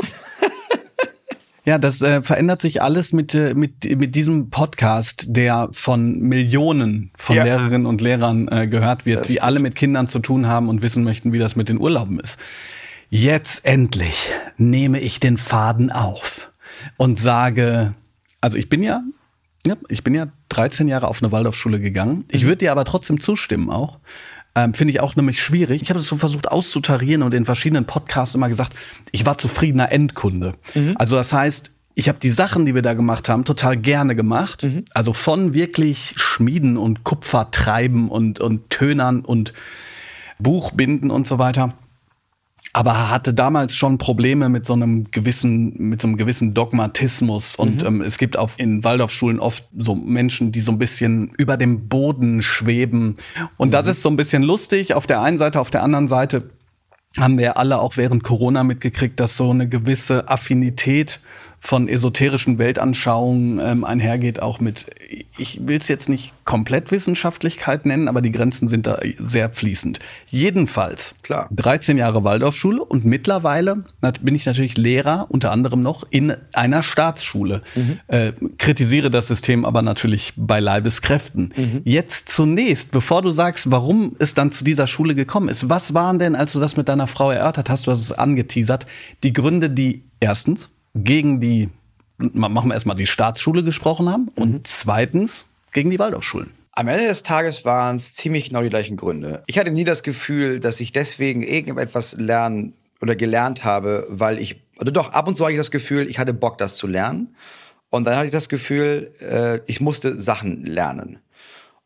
[1.67, 7.11] Ja, das äh, verändert sich alles mit, äh, mit, mit diesem Podcast, der von Millionen
[7.19, 7.43] von ja.
[7.43, 10.81] Lehrerinnen und Lehrern äh, gehört wird, das die alle mit Kindern zu tun haben und
[10.81, 12.39] wissen möchten, wie das mit den Urlauben ist.
[13.11, 16.53] Jetzt endlich nehme ich den Faden auf
[16.99, 17.95] und sage,
[18.41, 19.03] also ich bin ja
[19.67, 22.25] ja, ich bin ja 13 Jahre auf eine Waldorfschule gegangen.
[22.31, 23.99] Ich würde dir aber trotzdem zustimmen auch.
[24.55, 25.83] Ähm, Finde ich auch nämlich schwierig.
[25.83, 28.75] Ich habe es so versucht auszutarieren und in verschiedenen Podcasts immer gesagt,
[29.13, 30.55] ich war zufriedener Endkunde.
[30.75, 30.95] Mhm.
[30.97, 34.63] Also das heißt, ich habe die Sachen, die wir da gemacht haben, total gerne gemacht.
[34.63, 34.85] Mhm.
[34.93, 39.53] Also von wirklich Schmieden und Kupfer treiben und, und Tönern und
[40.39, 41.75] Buchbinden und so weiter
[42.77, 47.57] aber hatte damals schon Probleme mit so einem gewissen, mit so einem gewissen Dogmatismus.
[47.57, 47.87] Und mhm.
[47.87, 51.89] ähm, es gibt auch in Waldorfschulen oft so Menschen, die so ein bisschen über dem
[51.89, 53.17] Boden schweben.
[53.57, 53.73] Und mhm.
[53.73, 56.51] das ist so ein bisschen lustig auf der einen Seite, auf der anderen Seite
[57.17, 61.21] haben wir alle auch während Corona mitgekriegt, dass so eine gewisse Affinität
[61.61, 64.87] von esoterischen Weltanschauungen ähm, einhergeht, auch mit,
[65.37, 69.99] ich will es jetzt nicht komplett Wissenschaftlichkeit nennen, aber die Grenzen sind da sehr fließend.
[70.29, 73.85] Jedenfalls, klar, 13 Jahre Waldorfschule und mittlerweile
[74.21, 77.63] bin ich natürlich Lehrer, unter anderem noch in einer Staatsschule.
[77.75, 77.99] Mhm.
[78.07, 81.53] Äh, kritisiere das System aber natürlich bei Leibeskräften.
[81.57, 81.81] Mhm.
[81.85, 86.21] Jetzt zunächst, bevor du sagst, warum es dann zu dieser Schule gekommen ist, was waren
[86.21, 88.87] denn, als du das mit deiner Frau erörtert hast, du hast es angeteasert,
[89.25, 90.71] die Gründe, die erstens
[91.05, 91.69] gegen die,
[92.19, 94.61] machen wir erstmal die Staatsschule gesprochen haben und mhm.
[94.65, 96.51] zweitens gegen die Waldorfschulen.
[96.73, 99.43] Am Ende des Tages waren es ziemlich genau die gleichen Gründe.
[99.47, 104.61] Ich hatte nie das Gefühl, dass ich deswegen irgendetwas lernen oder gelernt habe, weil ich,
[104.79, 107.35] oder doch, ab und zu hatte ich das Gefühl, ich hatte Bock, das zu lernen.
[107.89, 111.19] Und dann hatte ich das Gefühl, äh, ich musste Sachen lernen.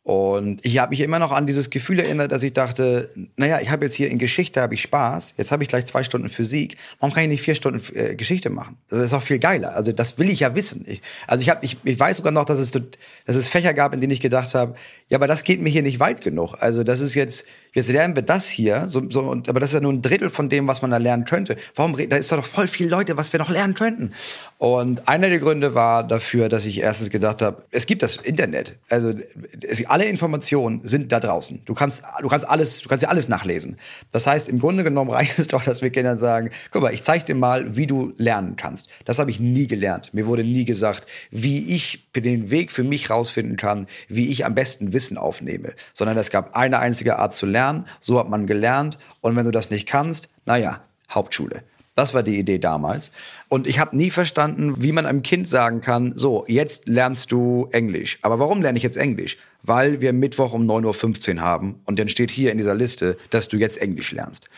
[0.03, 3.71] Und ich habe mich immer noch an dieses Gefühl erinnert, dass ich dachte, naja, ich
[3.71, 6.79] habe jetzt hier in Geschichte habe ich Spaß, jetzt habe ich gleich zwei Stunden Physik,
[6.99, 8.79] warum kann ich nicht vier Stunden äh, Geschichte machen?
[8.89, 9.75] Das ist auch viel geiler.
[9.75, 10.85] Also das will ich ja wissen.
[10.87, 13.93] Ich, also ich, hab, ich, ich weiß sogar noch, dass es, dass es Fächer gab,
[13.93, 14.75] in denen ich gedacht habe,
[15.09, 16.55] ja, aber das geht mir hier nicht weit genug.
[16.59, 19.81] Also das ist jetzt, jetzt lernen wir das hier, so, so, aber das ist ja
[19.81, 21.57] nur ein Drittel von dem, was man da lernen könnte.
[21.75, 24.13] Warum, da ist doch voll viel Leute, was wir noch lernen könnten.
[24.59, 28.77] Und einer der Gründe war dafür, dass ich erstens gedacht habe, es gibt das Internet.
[28.89, 29.15] Also
[29.63, 31.63] es, alle Informationen sind da draußen.
[31.65, 33.79] Du kannst, du kannst alles, du kannst ja alles nachlesen.
[34.13, 37.03] Das heißt, im Grunde genommen reicht es doch, dass wir Kindern sagen, guck mal, ich
[37.03, 38.89] zeige dir mal, wie du lernen kannst.
[39.05, 40.13] Das habe ich nie gelernt.
[40.13, 44.55] Mir wurde nie gesagt, wie ich den Weg für mich rausfinden kann, wie ich am
[44.55, 45.73] besten Wissen aufnehme.
[45.93, 47.60] Sondern es gab eine einzige Art zu lernen.
[47.99, 48.99] So hat man gelernt.
[49.21, 50.81] Und wenn du das nicht kannst, naja,
[51.11, 51.63] Hauptschule.
[51.97, 53.11] Das war die Idee damals.
[53.49, 57.69] Und ich habe nie verstanden, wie man einem Kind sagen kann, so, jetzt lernst du
[57.73, 58.19] Englisch.
[58.23, 59.37] Aber warum lerne ich jetzt Englisch?
[59.63, 63.49] Weil wir Mittwoch um 9.15 Uhr haben und dann steht hier in dieser Liste, dass
[63.49, 64.49] du jetzt Englisch lernst.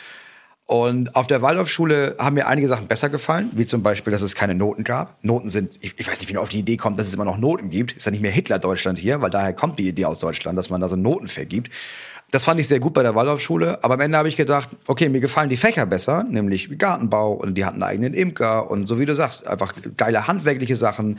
[0.67, 4.35] Und auf der Waldorfschule haben mir einige Sachen besser gefallen, wie zum Beispiel, dass es
[4.35, 5.23] keine Noten gab.
[5.25, 7.25] Noten sind, ich, ich weiß nicht, wie man auf die Idee kommt, dass es immer
[7.25, 7.93] noch Noten gibt.
[7.93, 10.81] Ist ja nicht mehr Hitler-Deutschland hier, weil daher kommt die Idee aus Deutschland, dass man
[10.81, 11.71] da so Noten vergibt.
[12.33, 15.11] Das fand ich sehr gut bei der Waldorfschule, aber am Ende habe ich gedacht, okay,
[15.11, 18.99] mir gefallen die Fächer besser, nämlich Gartenbau und die hatten einen eigenen Imker und so
[18.99, 21.19] wie du sagst, einfach geile handwerkliche Sachen,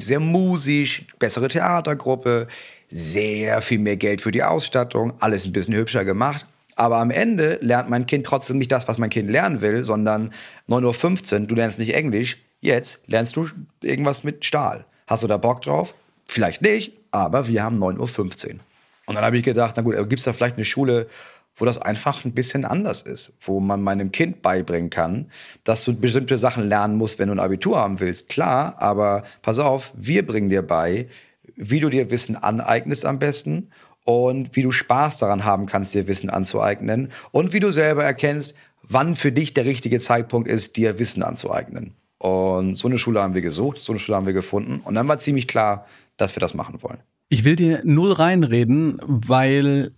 [0.00, 2.48] sehr musisch, bessere Theatergruppe,
[2.90, 6.46] sehr viel mehr Geld für die Ausstattung, alles ein bisschen hübscher gemacht.
[6.74, 10.32] Aber am Ende lernt mein Kind trotzdem nicht das, was mein Kind lernen will, sondern
[10.70, 13.46] 9.15 Uhr, du lernst nicht Englisch, jetzt lernst du
[13.82, 14.86] irgendwas mit Stahl.
[15.06, 15.94] Hast du da Bock drauf?
[16.26, 18.60] Vielleicht nicht, aber wir haben 9.15 Uhr.
[19.06, 21.08] Und dann habe ich gedacht, na gut, gibt es da vielleicht eine Schule,
[21.56, 25.30] wo das einfach ein bisschen anders ist, wo man meinem Kind beibringen kann,
[25.62, 28.28] dass du bestimmte Sachen lernen musst, wenn du ein Abitur haben willst.
[28.28, 31.06] Klar, aber pass auf, wir bringen dir bei,
[31.54, 33.70] wie du dir Wissen aneignest am besten
[34.04, 38.54] und wie du Spaß daran haben kannst, dir Wissen anzueignen und wie du selber erkennst,
[38.82, 41.94] wann für dich der richtige Zeitpunkt ist, dir Wissen anzueignen.
[42.18, 45.06] Und so eine Schule haben wir gesucht, so eine Schule haben wir gefunden und dann
[45.06, 45.86] war ziemlich klar,
[46.16, 46.98] dass wir das machen wollen.
[47.34, 49.90] Ich will dir null reinreden, weil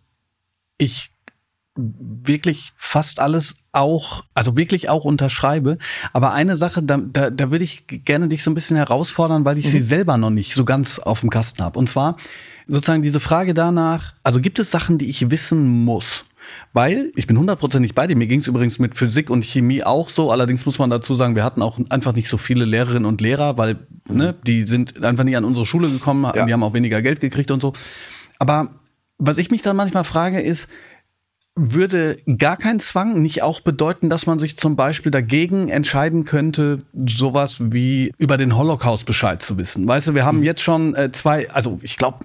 [0.78, 1.10] ich
[1.76, 5.76] wirklich fast alles auch, also wirklich auch unterschreibe.
[6.14, 9.58] Aber eine Sache, da, da, da würde ich gerne dich so ein bisschen herausfordern, weil
[9.58, 9.70] ich mhm.
[9.70, 11.78] sie selber noch nicht so ganz auf dem Kasten habe.
[11.78, 12.16] Und zwar
[12.68, 16.24] sozusagen diese Frage danach, also gibt es Sachen, die ich wissen muss?
[16.72, 20.08] Weil, ich bin hundertprozentig bei dir, mir ging es übrigens mit Physik und Chemie auch
[20.08, 23.20] so, allerdings muss man dazu sagen, wir hatten auch einfach nicht so viele Lehrerinnen und
[23.20, 23.78] Lehrer, weil
[24.08, 24.16] mhm.
[24.16, 26.44] ne, die sind einfach nicht an unsere Schule gekommen, ja.
[26.44, 27.72] die haben auch weniger Geld gekriegt und so.
[28.38, 28.70] Aber
[29.18, 30.68] was ich mich dann manchmal frage, ist,
[31.56, 36.82] würde gar kein Zwang nicht auch bedeuten, dass man sich zum Beispiel dagegen entscheiden könnte,
[36.92, 39.88] sowas wie über den Holocaust Bescheid zu wissen?
[39.88, 40.44] Weißt du, wir haben mhm.
[40.44, 42.18] jetzt schon äh, zwei, also ich glaube,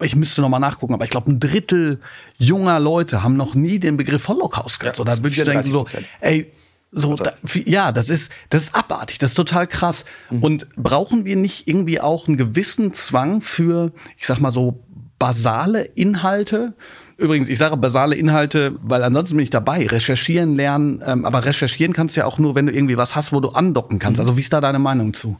[0.00, 2.00] ich müsste noch mal nachgucken, aber ich glaube, ein Drittel
[2.36, 4.98] junger Leute haben noch nie den Begriff Holocaust gehört.
[4.98, 5.84] Ja, da würde ich denken so,
[6.20, 6.52] ey,
[6.90, 7.32] so, da,
[7.64, 10.04] ja, das ist, das ist abartig, das ist total krass.
[10.30, 10.42] Mhm.
[10.42, 14.84] Und brauchen wir nicht irgendwie auch einen gewissen Zwang für, ich sag mal so,
[15.18, 16.74] basale Inhalte?
[17.16, 19.86] Übrigens, ich sage basale Inhalte, weil ansonsten bin ich dabei.
[19.86, 23.32] Recherchieren lernen, ähm, aber recherchieren kannst du ja auch nur, wenn du irgendwie was hast,
[23.32, 24.18] wo du andocken kannst.
[24.18, 24.22] Mhm.
[24.22, 25.38] Also wie ist da deine Meinung zu?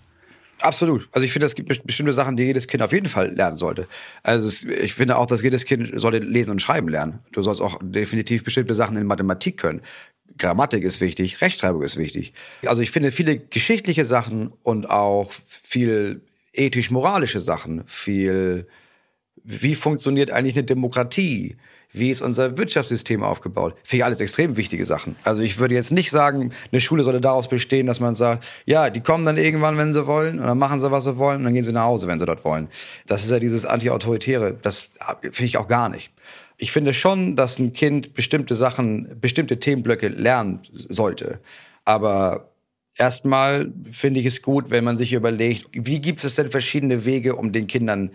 [0.64, 1.08] Absolut.
[1.12, 3.86] Also ich finde, es gibt bestimmte Sachen, die jedes Kind auf jeden Fall lernen sollte.
[4.22, 7.18] Also ich finde auch, dass jedes Kind sollte lesen und schreiben lernen.
[7.32, 9.82] Du sollst auch definitiv bestimmte Sachen in Mathematik können.
[10.38, 12.32] Grammatik ist wichtig, Rechtschreibung ist wichtig.
[12.64, 16.22] Also ich finde viele geschichtliche Sachen und auch viel
[16.54, 18.66] ethisch-moralische Sachen, viel
[19.44, 21.58] wie funktioniert eigentlich eine Demokratie?
[21.96, 23.76] Wie ist unser Wirtschaftssystem aufgebaut?
[23.84, 25.14] Finde ich alles extrem wichtige Sachen.
[25.22, 28.90] Also ich würde jetzt nicht sagen, eine Schule sollte daraus bestehen, dass man sagt, ja,
[28.90, 31.44] die kommen dann irgendwann, wenn sie wollen, und dann machen sie, was sie wollen, und
[31.44, 32.66] dann gehen sie nach Hause, wenn sie dort wollen.
[33.06, 34.58] Das ist ja dieses Anti-Autoritäre.
[34.60, 34.90] Das
[35.20, 36.10] finde ich auch gar nicht.
[36.56, 41.38] Ich finde schon, dass ein Kind bestimmte Sachen, bestimmte Themenblöcke lernen sollte.
[41.84, 42.50] Aber
[42.96, 47.36] erstmal finde ich es gut, wenn man sich überlegt, wie gibt es denn verschiedene Wege,
[47.36, 48.10] um den Kindern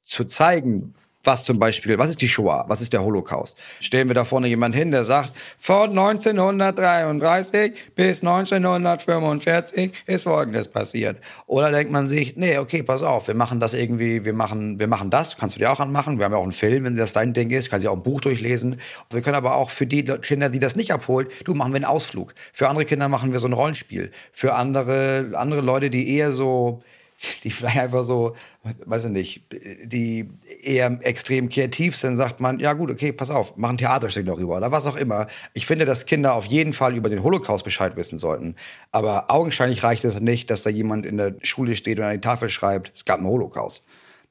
[0.00, 0.94] zu zeigen,
[1.24, 2.64] was zum Beispiel, was ist die Shoah?
[2.68, 3.56] Was ist der Holocaust?
[3.80, 11.18] Stellen wir da vorne jemand hin, der sagt, von 1933 bis 1945 ist Folgendes passiert.
[11.46, 14.88] Oder denkt man sich, nee, okay, pass auf, wir machen das irgendwie, wir machen, wir
[14.88, 16.18] machen das, kannst du dir auch anmachen.
[16.18, 18.02] Wir haben ja auch einen Film, wenn das dein Ding ist, kannst du auch ein
[18.02, 18.80] Buch durchlesen.
[19.10, 21.84] Wir können aber auch für die Kinder, die das nicht abholt, du machen wir einen
[21.84, 22.34] Ausflug.
[22.52, 24.10] Für andere Kinder machen wir so ein Rollenspiel.
[24.32, 26.82] Für andere, andere Leute, die eher so,
[27.44, 29.44] die vielleicht einfach so, weiß ich nicht,
[29.84, 30.28] die
[30.62, 34.56] eher extrem kreativ sind, sagt man, ja gut, okay, pass auf, mach ein Theaterstück darüber
[34.56, 35.26] oder was auch immer.
[35.52, 38.54] Ich finde, dass Kinder auf jeden Fall über den Holocaust Bescheid wissen sollten.
[38.92, 42.20] Aber augenscheinlich reicht es nicht, dass da jemand in der Schule steht und an die
[42.20, 43.84] Tafel schreibt, es gab einen Holocaust.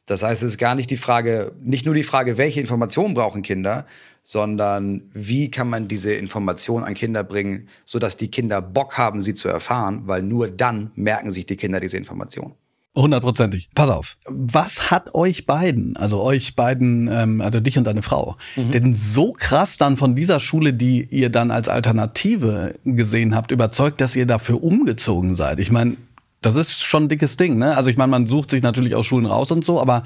[0.05, 3.43] Das heißt, es ist gar nicht die Frage, nicht nur die Frage, welche Informationen brauchen
[3.43, 3.85] Kinder,
[4.23, 9.33] sondern wie kann man diese Informationen an Kinder bringen, sodass die Kinder Bock haben, sie
[9.33, 12.55] zu erfahren, weil nur dann merken sich die Kinder diese Informationen.
[12.95, 13.69] Hundertprozentig.
[13.73, 14.17] Pass auf.
[14.25, 18.71] Was hat euch beiden, also euch beiden, ähm, also dich und deine Frau, mhm.
[18.71, 24.01] denn so krass dann von dieser Schule, die ihr dann als Alternative gesehen habt, überzeugt,
[24.01, 25.59] dass ihr dafür umgezogen seid?
[25.59, 25.95] Ich meine,
[26.41, 27.77] das ist schon ein dickes Ding, ne?
[27.77, 30.03] Also ich meine, man sucht sich natürlich aus Schulen raus und so, aber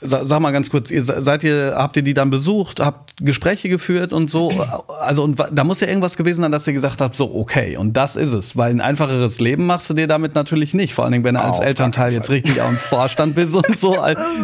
[0.00, 4.12] sag mal ganz kurz, ihr seid ihr, habt ihr die dann besucht, habt Gespräche geführt
[4.12, 4.52] und so?
[5.00, 7.96] Also und da muss ja irgendwas gewesen sein, dass ihr gesagt habt, so okay, und
[7.96, 11.12] das ist es, weil ein einfacheres Leben machst du dir damit natürlich nicht, vor allen
[11.12, 13.94] Dingen, wenn du als Elternteil jetzt richtig am Vorstand bist und so,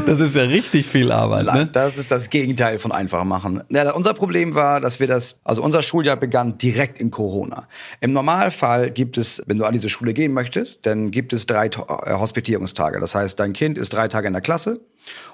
[0.07, 1.47] das ist ja richtig viel Arbeit.
[1.47, 1.69] Ne?
[1.71, 3.63] Das ist das Gegenteil von einfach machen.
[3.69, 7.67] Ja, unser Problem war, dass wir das, also unser Schuljahr begann direkt in Corona.
[8.01, 11.67] Im Normalfall gibt es, wenn du an diese Schule gehen möchtest, dann gibt es drei
[11.67, 11.71] äh,
[12.13, 13.01] Hospitierungstage.
[13.01, 14.81] Das heißt, dein Kind ist drei Tage in der Klasse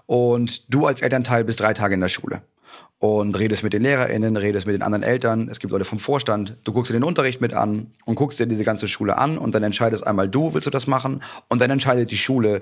[0.06, 2.42] und du als Elternteil bist drei Tage in der Schule
[2.98, 5.48] und redest mit den LehrerInnen, redest mit den anderen Eltern.
[5.50, 6.56] Es gibt Leute vom Vorstand.
[6.64, 9.54] Du guckst dir den Unterricht mit an und guckst dir diese ganze Schule an und
[9.54, 11.22] dann entscheidest einmal du, willst du das machen?
[11.48, 12.60] Und dann entscheidet die Schule,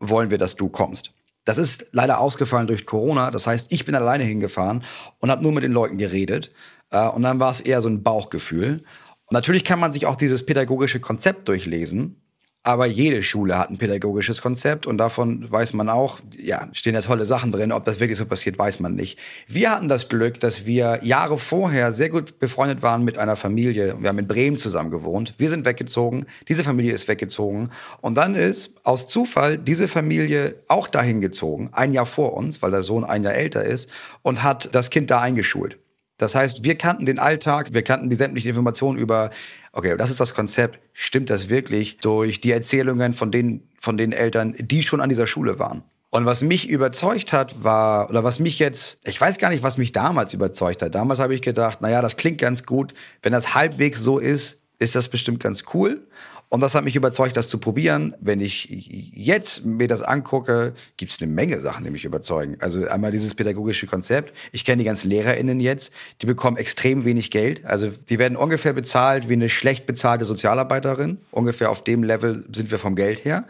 [0.00, 1.12] wollen wir, dass du kommst.
[1.44, 3.30] Das ist leider ausgefallen durch Corona.
[3.30, 4.84] Das heißt, ich bin alleine hingefahren
[5.20, 6.50] und habe nur mit den Leuten geredet.
[6.90, 8.82] Äh, und dann war es eher so ein Bauchgefühl.
[9.26, 12.20] Und natürlich kann man sich auch dieses pädagogische Konzept durchlesen.
[12.64, 17.00] Aber jede Schule hat ein pädagogisches Konzept und davon weiß man auch, ja, stehen ja
[17.00, 17.72] tolle Sachen drin.
[17.72, 19.18] Ob das wirklich so passiert, weiß man nicht.
[19.46, 23.96] Wir hatten das Glück, dass wir Jahre vorher sehr gut befreundet waren mit einer Familie.
[24.00, 25.34] Wir haben in Bremen zusammen gewohnt.
[25.38, 26.26] Wir sind weggezogen.
[26.48, 27.70] Diese Familie ist weggezogen.
[28.00, 32.72] Und dann ist aus Zufall diese Familie auch dahin gezogen, ein Jahr vor uns, weil
[32.72, 33.88] der Sohn ein Jahr älter ist
[34.22, 35.78] und hat das Kind da eingeschult.
[36.18, 39.30] Das heißt, wir kannten den Alltag, wir kannten die sämtlichen Informationen über,
[39.72, 44.12] okay, das ist das Konzept, stimmt das wirklich durch die Erzählungen von den, von den
[44.12, 45.82] Eltern, die schon an dieser Schule waren.
[46.10, 49.76] Und was mich überzeugt hat, war, oder was mich jetzt, ich weiß gar nicht, was
[49.76, 50.94] mich damals überzeugt hat.
[50.94, 52.94] Damals habe ich gedacht, naja, das klingt ganz gut.
[53.22, 56.06] Wenn das halbwegs so ist, ist das bestimmt ganz cool.
[56.50, 58.14] Und das hat mich überzeugt, das zu probieren.
[58.20, 62.56] Wenn ich jetzt mir das angucke, gibt es eine Menge Sachen, die mich überzeugen.
[62.60, 64.32] Also einmal dieses pädagogische Konzept.
[64.50, 65.92] Ich kenne die ganzen LehrerInnen jetzt.
[66.22, 67.66] Die bekommen extrem wenig Geld.
[67.66, 71.18] Also die werden ungefähr bezahlt wie eine schlecht bezahlte Sozialarbeiterin.
[71.32, 73.44] Ungefähr auf dem Level sind wir vom Geld her.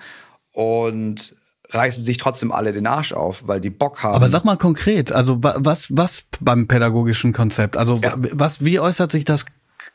[0.52, 1.36] Und
[1.70, 4.14] reißen sich trotzdem alle den Arsch auf, weil die Bock haben.
[4.14, 7.76] Aber sag mal konkret, also was, was beim pädagogischen Konzept?
[7.76, 8.14] Also ja.
[8.16, 9.46] was, wie äußert sich das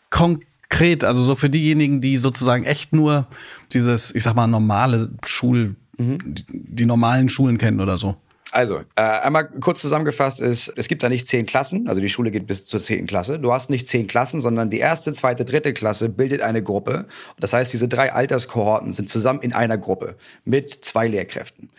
[0.10, 0.47] konkret?
[0.74, 3.28] Konkret, also so für diejenigen, die sozusagen echt nur
[3.71, 6.17] dieses, ich sag mal, normale Schul, mhm.
[6.26, 8.15] die, die normalen Schulen kennen oder so?
[8.51, 12.30] Also, äh, einmal kurz zusammengefasst ist, es gibt da nicht zehn Klassen, also die Schule
[12.30, 13.39] geht bis zur zehnten Klasse.
[13.39, 17.05] Du hast nicht zehn Klassen, sondern die erste, zweite, dritte Klasse bildet eine Gruppe.
[17.39, 21.69] Das heißt, diese drei Alterskohorten sind zusammen in einer Gruppe mit zwei Lehrkräften.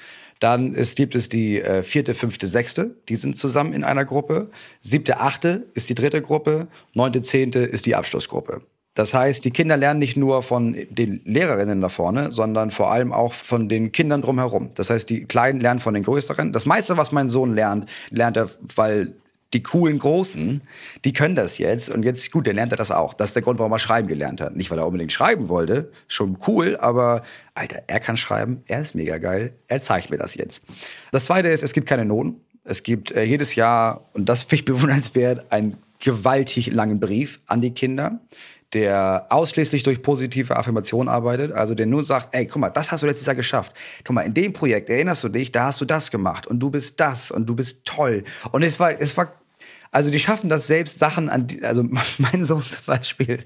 [0.40, 4.50] Dann ist, gibt es die äh, vierte, fünfte, sechste, die sind zusammen in einer Gruppe.
[4.82, 6.66] Siebte, achte ist die dritte Gruppe.
[6.92, 8.62] Neunte, zehnte ist die Abschlussgruppe.
[8.94, 13.12] Das heißt, die Kinder lernen nicht nur von den Lehrerinnen da vorne, sondern vor allem
[13.12, 14.70] auch von den Kindern drumherum.
[14.74, 16.52] Das heißt, die Kleinen lernen von den Größeren.
[16.52, 19.14] Das meiste, was mein Sohn lernt, lernt er, weil
[19.52, 20.62] die coolen Großen,
[21.04, 21.88] die können das jetzt.
[21.90, 23.14] Und jetzt, gut, der lernt er das auch.
[23.14, 24.56] Das ist der Grund, warum er schreiben gelernt hat.
[24.56, 25.90] Nicht, weil er unbedingt schreiben wollte.
[26.08, 27.22] Schon cool, aber
[27.54, 28.62] Alter, er kann schreiben.
[28.66, 29.54] Er ist mega geil.
[29.68, 30.62] Er zeigt mir das jetzt.
[31.12, 32.40] Das zweite ist, es gibt keine Noten.
[32.64, 37.60] Es gibt äh, jedes Jahr, und das finde ich bewundernswert, einen gewaltig langen Brief an
[37.60, 38.20] die Kinder
[38.74, 43.02] der ausschließlich durch positive Affirmation arbeitet, also der nur sagt, ey, guck mal, das hast
[43.02, 43.72] du letztes Jahr geschafft.
[44.04, 46.70] Guck mal, in dem Projekt erinnerst du dich, da hast du das gemacht und du
[46.70, 48.24] bist das und du bist toll.
[48.50, 49.32] Und es war, es war,
[49.92, 51.84] also die schaffen das selbst Sachen an, die, also
[52.18, 53.44] mein Sohn zum Beispiel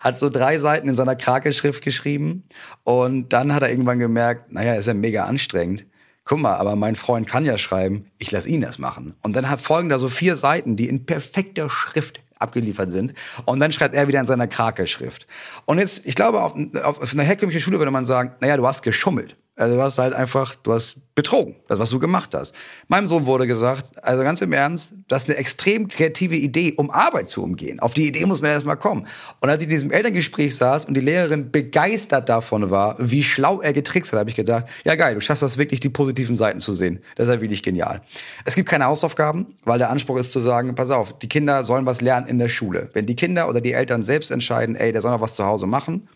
[0.00, 2.44] hat so drei Seiten in seiner Krakelschrift geschrieben
[2.84, 5.86] und dann hat er irgendwann gemerkt, naja, ist ja mega anstrengend
[6.28, 9.14] guck mal, aber mein Freund kann ja schreiben, ich lasse ihn das machen.
[9.22, 13.14] Und dann folgen da so vier Seiten, die in perfekter Schrift abgeliefert sind.
[13.44, 15.26] Und dann schreibt er wieder in seiner Krakelschrift.
[15.64, 18.82] Und jetzt, ich glaube, auf, auf einer herkömmlichen Schule würde man sagen, naja, du hast
[18.82, 19.36] geschummelt.
[19.58, 22.54] Also du hast halt einfach, du hast betrogen, das, was du gemacht hast.
[22.86, 26.92] Meinem Sohn wurde gesagt, also ganz im Ernst, das ist eine extrem kreative Idee, um
[26.92, 27.80] Arbeit zu umgehen.
[27.80, 29.08] Auf die Idee muss man erstmal kommen.
[29.40, 33.60] Und als ich in diesem Elterngespräch saß und die Lehrerin begeistert davon war, wie schlau
[33.60, 36.60] er getrickst hat, habe ich gedacht, ja geil, du schaffst das wirklich, die positiven Seiten
[36.60, 37.00] zu sehen.
[37.16, 38.00] Das ist ja wirklich genial.
[38.44, 41.84] Es gibt keine Hausaufgaben, weil der Anspruch ist zu sagen, pass auf, die Kinder sollen
[41.84, 42.90] was lernen in der Schule.
[42.92, 45.66] Wenn die Kinder oder die Eltern selbst entscheiden, ey, der soll noch was zu Hause
[45.66, 46.08] machen,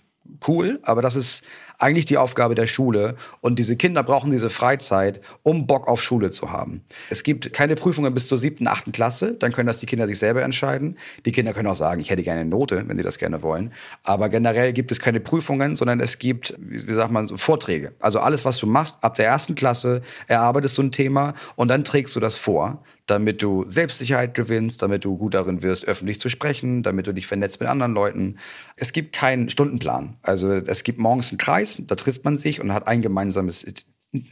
[0.46, 1.42] cool, aber das ist
[1.82, 3.16] eigentlich die Aufgabe der Schule.
[3.40, 6.82] Und diese Kinder brauchen diese Freizeit, um Bock auf Schule zu haben.
[7.10, 9.34] Es gibt keine Prüfungen bis zur siebten, achten Klasse.
[9.34, 10.96] Dann können das die Kinder sich selber entscheiden.
[11.26, 13.72] Die Kinder können auch sagen, ich hätte gerne eine Note, wenn sie das gerne wollen.
[14.04, 17.92] Aber generell gibt es keine Prüfungen, sondern es gibt, wie sagt man, so Vorträge.
[17.98, 21.84] Also alles, was du machst, ab der ersten Klasse erarbeitest du ein Thema und dann
[21.84, 26.28] trägst du das vor damit du Selbstsicherheit gewinnst, damit du gut darin wirst, öffentlich zu
[26.28, 28.38] sprechen, damit du dich vernetzt mit anderen Leuten.
[28.76, 30.16] Es gibt keinen Stundenplan.
[30.22, 33.64] Also es gibt morgens einen Kreis, da trifft man sich und hat ein gemeinsames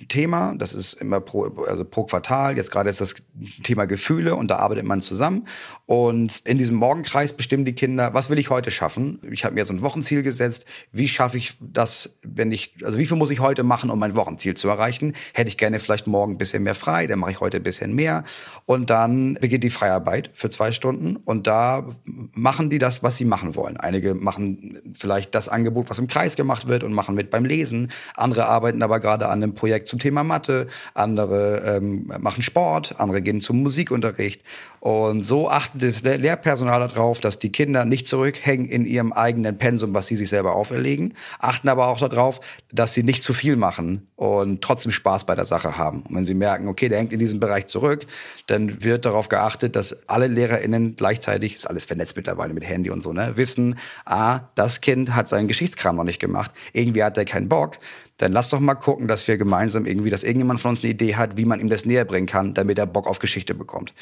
[0.09, 0.55] Thema.
[0.59, 2.57] Das ist immer pro, also pro Quartal.
[2.57, 3.15] Jetzt gerade ist das
[3.63, 5.47] Thema Gefühle und da arbeitet man zusammen.
[5.87, 9.21] Und in diesem Morgenkreis bestimmen die Kinder, was will ich heute schaffen?
[9.31, 10.67] Ich habe mir so ein Wochenziel gesetzt.
[10.93, 14.15] Wie schaffe ich das, wenn ich, also wie viel muss ich heute machen, um mein
[14.15, 15.15] Wochenziel zu erreichen?
[15.33, 17.95] Hätte ich gerne vielleicht morgen ein bisschen mehr frei, dann mache ich heute ein bisschen
[17.95, 18.25] mehr.
[18.67, 21.17] Und dann beginnt die Freiarbeit für zwei Stunden.
[21.17, 23.79] Und da machen die das, was sie machen wollen.
[23.79, 27.91] Einige machen vielleicht das Angebot, was im Kreis gemacht wird und machen mit beim Lesen.
[28.15, 32.97] Andere arbeiten aber gerade an einem Projekt Projekt zum Thema Mathe, andere ähm, machen Sport,
[32.99, 34.43] andere gehen zum Musikunterricht.
[34.81, 39.93] Und so achtet das Lehrpersonal darauf, dass die Kinder nicht zurückhängen in ihrem eigenen Pensum,
[39.93, 42.41] was sie sich selber auferlegen, achten aber auch darauf,
[42.73, 46.03] dass sie nicht zu viel machen und trotzdem Spaß bei der Sache haben.
[46.03, 48.07] Und wenn sie merken, okay, der hängt in diesem Bereich zurück,
[48.47, 53.03] dann wird darauf geachtet, dass alle LehrerInnen gleichzeitig, ist alles vernetzt mittlerweile mit Handy und
[53.03, 57.27] so, ne, wissen, ah, das Kind hat seinen Geschichtskram noch nicht gemacht, irgendwie hat er
[57.27, 57.79] keinen Bock,
[58.21, 61.17] dann lass doch mal gucken, dass wir gemeinsam irgendwie, dass irgendjemand von uns eine Idee
[61.17, 63.95] hat, wie man ihm das näher bringen kann, damit er Bock auf Geschichte bekommt.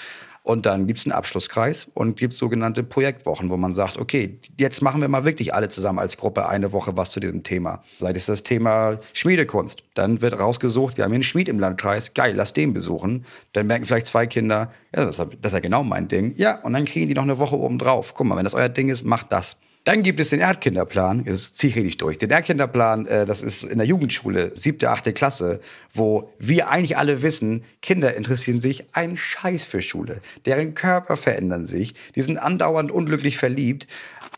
[0.43, 5.01] Und dann gibt's einen Abschlusskreis und gibt sogenannte Projektwochen, wo man sagt, okay, jetzt machen
[5.01, 7.83] wir mal wirklich alle zusammen als Gruppe eine Woche was zu diesem Thema.
[7.99, 9.83] Sei es das Thema Schmiedekunst.
[9.95, 13.27] Dann wird rausgesucht, wir haben hier einen Schmied im Landkreis, geil, lass den besuchen.
[13.53, 16.35] Dann merken vielleicht zwei Kinder, ja, das ist ja genau mein Ding.
[16.37, 18.15] Ja, und dann kriegen die noch eine Woche oben drauf.
[18.15, 19.57] Guck mal, wenn das euer Ding ist, macht das.
[19.85, 22.19] Dann gibt es den Erdkinderplan, das ziehe ich richtig durch.
[22.19, 25.61] Den Erdkinderplan, äh, das ist in der Jugendschule, siebte, achte Klasse,
[25.95, 30.21] wo wir eigentlich alle wissen, Kinder interessieren sich ein Scheiß für Schule.
[30.45, 33.87] Deren Körper verändern sich, die sind andauernd unglücklich verliebt.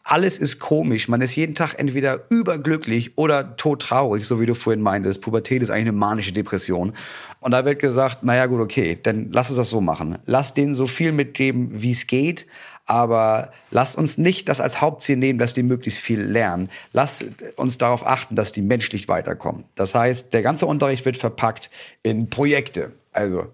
[0.04, 1.08] Alles ist komisch.
[1.08, 5.20] Man ist jeden Tag entweder überglücklich oder todtraurig, so wie du vorhin meintest.
[5.20, 6.94] Pubertät ist eigentlich eine manische Depression.
[7.40, 10.18] Und da wird gesagt, naja gut, okay, dann lass uns das so machen.
[10.26, 12.46] Lass denen so viel mitgeben, wie es geht,
[12.84, 16.68] aber lasst uns nicht das als Hauptziel nehmen, dass die möglichst viel lernen.
[16.92, 17.24] Lasst
[17.56, 19.64] uns darauf achten, dass die menschlich weiterkommen.
[19.74, 21.70] Das heißt, der ganze Unterricht wird verpackt
[22.02, 22.92] in Projekte.
[23.12, 23.46] Also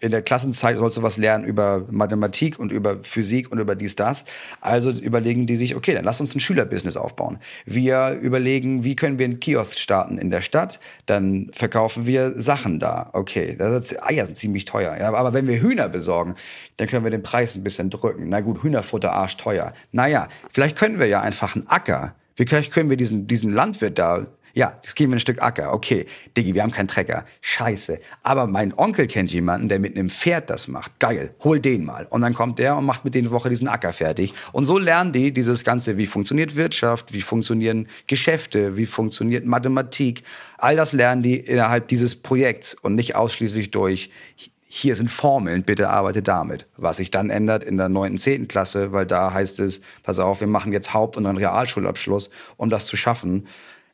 [0.00, 3.96] in der Klassenzeit sollst du was lernen über Mathematik und über Physik und über dies,
[3.96, 4.24] das.
[4.60, 7.38] Also überlegen die sich, okay, dann lass uns ein Schülerbusiness aufbauen.
[7.66, 10.78] Wir überlegen, wie können wir einen Kiosk starten in der Stadt?
[11.06, 13.10] Dann verkaufen wir Sachen da.
[13.12, 14.96] Okay, das ist, Eier sind ziemlich teuer.
[14.98, 16.36] Ja, aber wenn wir Hühner besorgen,
[16.76, 18.28] dann können wir den Preis ein bisschen drücken.
[18.28, 19.72] Na gut, Hühnerfutter arschteuer.
[19.90, 24.28] Naja, vielleicht können wir ja einfach einen Acker Vielleicht können wir diesen, diesen Landwirt da
[24.54, 25.72] ja, es geben wir ein Stück Acker.
[25.72, 27.24] Okay, Diggi, wir haben keinen Trecker.
[27.40, 28.00] Scheiße.
[28.22, 30.98] Aber mein Onkel kennt jemanden, der mit einem Pferd das macht.
[30.98, 32.06] Geil, hol den mal.
[32.10, 34.34] Und dann kommt der und macht mit denen Woche diesen Acker fertig.
[34.52, 40.22] Und so lernen die dieses Ganze, wie funktioniert Wirtschaft, wie funktionieren Geschäfte, wie funktioniert Mathematik.
[40.56, 44.10] All das lernen die innerhalb dieses Projekts und nicht ausschließlich durch
[44.70, 46.66] hier sind Formeln, bitte arbeite damit.
[46.76, 50.40] Was sich dann ändert in der neunten, zehnten Klasse, weil da heißt es, pass auf,
[50.40, 52.28] wir machen jetzt Haupt- und einen Realschulabschluss,
[52.58, 53.46] um das zu schaffen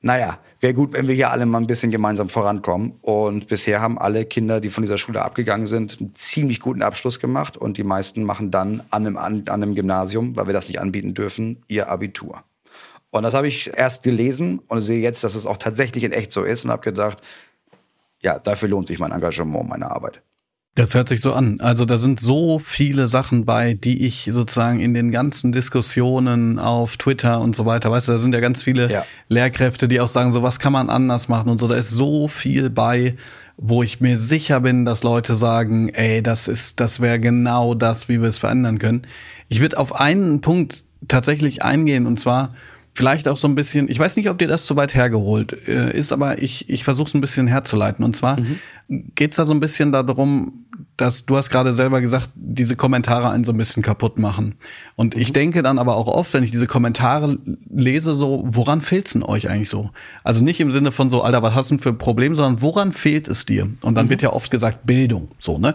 [0.05, 2.93] naja, wäre gut, wenn wir hier alle mal ein bisschen gemeinsam vorankommen.
[3.01, 7.19] Und bisher haben alle Kinder, die von dieser Schule abgegangen sind, einen ziemlich guten Abschluss
[7.19, 7.57] gemacht.
[7.57, 11.15] Und die meisten machen dann an einem, an, einem Gymnasium, weil wir das nicht anbieten
[11.15, 12.45] dürfen, ihr Abitur.
[13.09, 16.33] Und das habe ich erst gelesen und sehe jetzt, dass es auch tatsächlich in echt
[16.33, 17.23] so ist und habe gedacht,
[18.21, 20.21] ja, dafür lohnt sich mein Engagement, meine Arbeit.
[20.77, 21.61] Das hört sich so an.
[21.61, 26.97] Also da sind so viele Sachen bei, die ich sozusagen in den ganzen Diskussionen auf
[26.97, 29.05] Twitter und so weiter, weißt du, da sind ja ganz viele ja.
[29.29, 31.68] Lehrkräfte, die auch sagen, so was kann man anders machen und so.
[31.68, 33.14] Da ist so viel bei,
[33.57, 38.09] wo ich mir sicher bin, dass Leute sagen, ey, das ist, das wäre genau das,
[38.09, 39.03] wie wir es verändern können.
[39.49, 42.53] Ich würde auf einen Punkt tatsächlich eingehen und zwar
[42.95, 45.97] vielleicht auch so ein bisschen, ich weiß nicht, ob dir das zu weit hergeholt äh,
[45.97, 48.05] ist, aber ich, ich versuche es ein bisschen herzuleiten.
[48.05, 48.61] Und zwar mhm.
[48.89, 50.64] Geht's da so ein bisschen darum,
[50.97, 54.57] dass du hast gerade selber gesagt, diese Kommentare einen so ein bisschen kaputt machen.
[54.95, 55.32] Und ich mhm.
[55.32, 59.49] denke dann aber auch oft, wenn ich diese Kommentare lese, so, woran fehlt's denn euch
[59.49, 59.91] eigentlich so?
[60.22, 62.62] Also nicht im Sinne von so, Alter, was hast du denn für ein Problem, sondern
[62.62, 63.68] woran fehlt es dir?
[63.82, 64.11] Und dann mhm.
[64.11, 65.74] wird ja oft gesagt, Bildung, so, ne?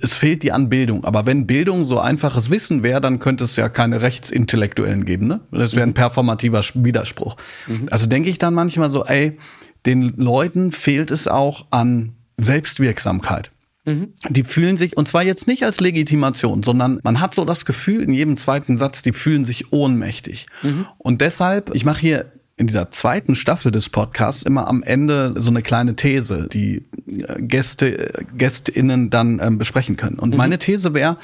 [0.00, 1.04] Es fehlt dir an Bildung.
[1.04, 5.40] Aber wenn Bildung so einfaches Wissen wäre, dann könnte es ja keine Rechtsintellektuellen geben, ne?
[5.52, 5.94] Das wäre ein mhm.
[5.94, 7.36] performativer Widerspruch.
[7.68, 7.86] Mhm.
[7.90, 9.38] Also denke ich dann manchmal so, ey,
[9.86, 13.50] den Leuten fehlt es auch an Selbstwirksamkeit.
[13.84, 14.12] Mhm.
[14.28, 18.02] Die fühlen sich, und zwar jetzt nicht als Legitimation, sondern man hat so das Gefühl
[18.02, 20.46] in jedem zweiten Satz, die fühlen sich ohnmächtig.
[20.62, 20.86] Mhm.
[20.98, 25.50] Und deshalb, ich mache hier in dieser zweiten Staffel des Podcasts immer am Ende so
[25.50, 30.18] eine kleine These, die äh, Gäste, GästInnen dann ähm, besprechen können.
[30.18, 30.36] Und mhm.
[30.36, 31.16] meine These wäre,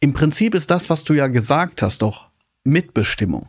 [0.00, 2.26] im Prinzip ist das, was du ja gesagt hast, doch
[2.64, 3.48] Mitbestimmung.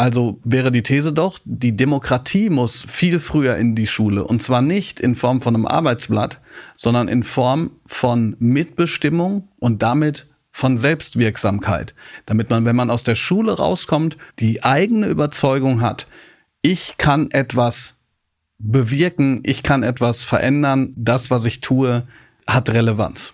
[0.00, 4.22] Also wäre die These doch, die Demokratie muss viel früher in die Schule.
[4.22, 6.40] Und zwar nicht in Form von einem Arbeitsblatt,
[6.76, 11.96] sondern in Form von Mitbestimmung und damit von Selbstwirksamkeit.
[12.26, 16.06] Damit man, wenn man aus der Schule rauskommt, die eigene Überzeugung hat,
[16.62, 17.96] ich kann etwas
[18.58, 22.06] bewirken, ich kann etwas verändern, das, was ich tue,
[22.46, 23.32] hat Relevanz.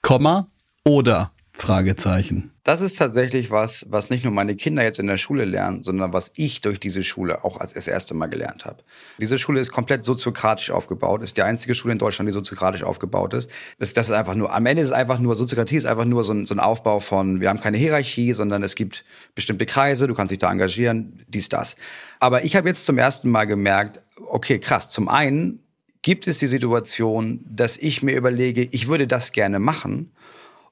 [0.00, 0.46] Komma
[0.84, 2.50] oder Fragezeichen.
[2.64, 6.12] Das ist tatsächlich was, was nicht nur meine Kinder jetzt in der Schule lernen, sondern
[6.12, 8.82] was ich durch diese Schule auch als das erste Mal gelernt habe.
[9.20, 13.34] Diese Schule ist komplett soziokratisch aufgebaut, ist die einzige Schule in Deutschland, die soziokratisch aufgebaut
[13.34, 13.50] ist.
[13.78, 16.24] Das, das ist einfach nur, am Ende ist es einfach nur, Soziokratie ist einfach nur
[16.24, 20.06] so ein, so ein Aufbau von, wir haben keine Hierarchie, sondern es gibt bestimmte Kreise,
[20.06, 21.76] du kannst dich da engagieren, dies, das.
[22.18, 25.60] Aber ich habe jetzt zum ersten Mal gemerkt, okay, krass, zum einen
[26.00, 30.12] gibt es die Situation, dass ich mir überlege, ich würde das gerne machen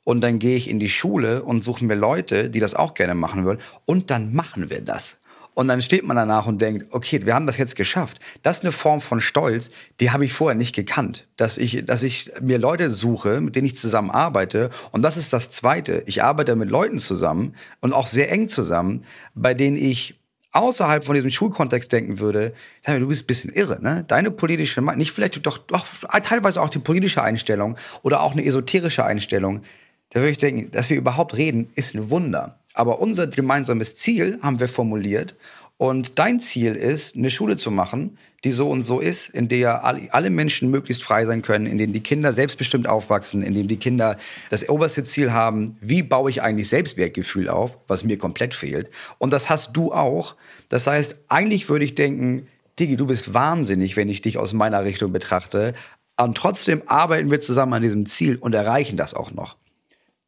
[0.04, 3.14] und dann gehe ich in die Schule und suche mir Leute, die das auch gerne
[3.14, 5.18] machen wollen und dann machen wir das.
[5.54, 8.20] Und dann steht man danach und denkt, okay, wir haben das jetzt geschafft.
[8.42, 11.26] Das ist eine Form von Stolz, die habe ich vorher nicht gekannt.
[11.36, 14.70] Dass ich, dass ich mir Leute suche, mit denen ich zusammen arbeite.
[14.92, 16.02] Und das ist das Zweite.
[16.06, 20.20] Ich arbeite mit Leuten zusammen und auch sehr eng zusammen, bei denen ich
[20.52, 22.54] außerhalb von diesem Schulkontext denken würde,
[22.86, 24.04] du bist ein bisschen irre, ne?
[24.06, 25.86] Deine politische, nicht vielleicht doch, doch
[26.22, 29.62] teilweise auch die politische Einstellung oder auch eine esoterische Einstellung,
[30.10, 32.58] da würde ich denken, dass wir überhaupt reden, ist ein Wunder.
[32.74, 35.34] Aber unser gemeinsames Ziel haben wir formuliert.
[35.76, 39.84] Und dein Ziel ist, eine Schule zu machen, die so und so ist, in der
[39.84, 43.78] alle Menschen möglichst frei sein können, in denen die Kinder selbstbestimmt aufwachsen, in denen die
[43.78, 44.18] Kinder
[44.50, 48.90] das oberste Ziel haben, wie baue ich eigentlich Selbstwertgefühl auf, was mir komplett fehlt.
[49.18, 50.36] Und das hast du auch.
[50.68, 52.46] Das heißt, eigentlich würde ich denken,
[52.78, 55.74] Digi, du bist wahnsinnig, wenn ich dich aus meiner Richtung betrachte.
[56.18, 59.56] Und trotzdem arbeiten wir zusammen an diesem Ziel und erreichen das auch noch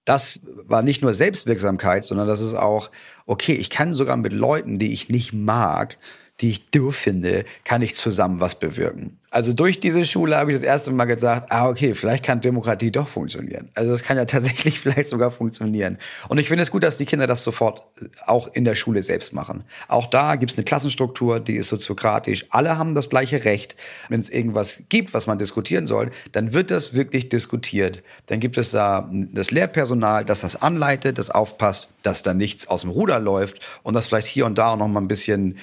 [0.04, 2.90] das war nicht nur Selbstwirksamkeit, sondern das ist auch,
[3.26, 5.98] okay, ich kann sogar mit Leuten, die ich nicht mag,
[6.40, 9.18] die ich doof finde, kann ich zusammen was bewirken.
[9.32, 12.90] Also durch diese Schule habe ich das erste Mal gedacht, ah, okay, vielleicht kann Demokratie
[12.90, 13.70] doch funktionieren.
[13.74, 15.96] Also das kann ja tatsächlich vielleicht sogar funktionieren.
[16.28, 17.82] Und ich finde es gut, dass die Kinder das sofort
[18.26, 19.64] auch in der Schule selbst machen.
[19.88, 22.44] Auch da gibt es eine Klassenstruktur, die ist soziokratisch.
[22.50, 23.74] Alle haben das gleiche Recht.
[24.10, 28.02] Wenn es irgendwas gibt, was man diskutieren soll, dann wird das wirklich diskutiert.
[28.26, 32.82] Dann gibt es da das Lehrpersonal, das das anleitet, das aufpasst, dass da nichts aus
[32.82, 35.56] dem Ruder läuft und das vielleicht hier und da auch noch mal ein bisschen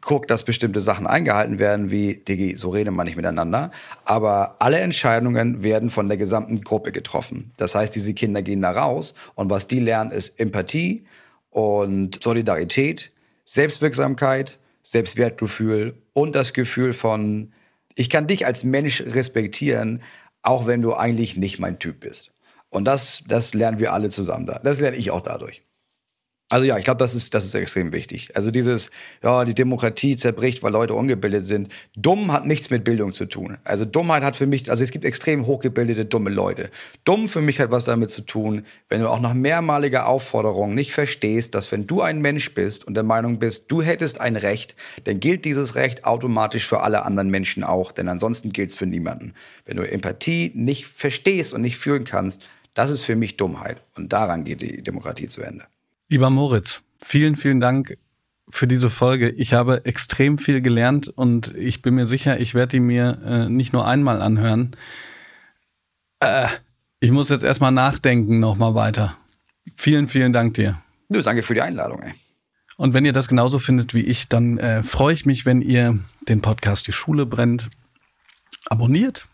[0.00, 3.70] guckt, dass bestimmte Sachen eingehalten werden, wie, Digi, so reden wir nicht miteinander.
[4.04, 7.52] Aber alle Entscheidungen werden von der gesamten Gruppe getroffen.
[7.56, 11.04] Das heißt, diese Kinder gehen da raus und was die lernen, ist Empathie
[11.50, 13.10] und Solidarität,
[13.44, 17.52] Selbstwirksamkeit, Selbstwertgefühl und das Gefühl von,
[17.94, 20.02] ich kann dich als Mensch respektieren,
[20.42, 22.30] auch wenn du eigentlich nicht mein Typ bist.
[22.70, 24.60] Und das, das lernen wir alle zusammen da.
[24.62, 25.65] Das lerne ich auch dadurch.
[26.48, 28.36] Also ja, ich glaube, das ist, das ist extrem wichtig.
[28.36, 31.72] Also dieses, ja, die Demokratie zerbricht, weil Leute ungebildet sind.
[31.96, 33.58] Dumm hat nichts mit Bildung zu tun.
[33.64, 36.70] Also Dummheit hat für mich, also es gibt extrem hochgebildete, dumme Leute.
[37.04, 40.92] Dumm für mich hat was damit zu tun, wenn du auch nach mehrmaliger Aufforderung nicht
[40.92, 44.76] verstehst, dass wenn du ein Mensch bist und der Meinung bist, du hättest ein Recht,
[45.02, 48.86] dann gilt dieses Recht automatisch für alle anderen Menschen auch, denn ansonsten gilt es für
[48.86, 49.34] niemanden.
[49.64, 52.44] Wenn du Empathie nicht verstehst und nicht fühlen kannst,
[52.74, 53.82] das ist für mich Dummheit.
[53.96, 55.64] Und daran geht die Demokratie zu Ende.
[56.08, 57.98] Lieber Moritz, vielen, vielen Dank
[58.48, 59.30] für diese Folge.
[59.30, 63.48] Ich habe extrem viel gelernt und ich bin mir sicher, ich werde die mir äh,
[63.48, 64.76] nicht nur einmal anhören.
[66.20, 66.46] Äh,
[67.00, 69.16] ich muss jetzt erstmal nachdenken, nochmal weiter.
[69.74, 70.80] Vielen, vielen Dank dir.
[71.08, 72.14] Nö, danke für die Einladung, ey.
[72.76, 75.98] Und wenn ihr das genauso findet wie ich, dann äh, freue ich mich, wenn ihr
[76.28, 77.70] den Podcast Die Schule brennt
[78.66, 79.26] abonniert,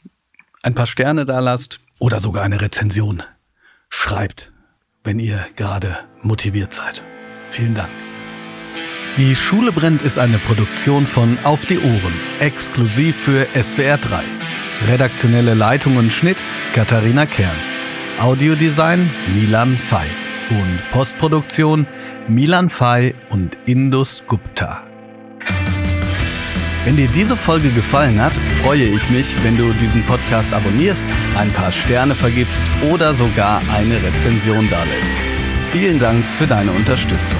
[0.63, 3.23] ein paar Sterne da lasst oder sogar eine Rezension
[3.89, 4.52] schreibt,
[5.05, 7.03] wenn ihr gerade motiviert seid.
[7.51, 7.91] Vielen Dank.
[9.19, 14.23] Die Schule brennt ist eine Produktion von Auf die Ohren, exklusiv für SWR 3.
[14.89, 16.43] Redaktionelle Leitung und Schnitt
[16.75, 17.57] Katharina Kern.
[18.21, 20.07] Audiodesign Milan Fay.
[20.51, 21.87] Und Postproduktion
[22.29, 24.92] Milan Fay und Indus Gupta.
[26.85, 31.05] Wenn dir diese Folge gefallen hat, freue ich mich, wenn du diesen Podcast abonnierst,
[31.39, 32.61] ein paar Sterne vergibst
[32.91, 35.13] oder sogar eine Rezension dalässt.
[35.71, 37.39] Vielen Dank für deine Unterstützung.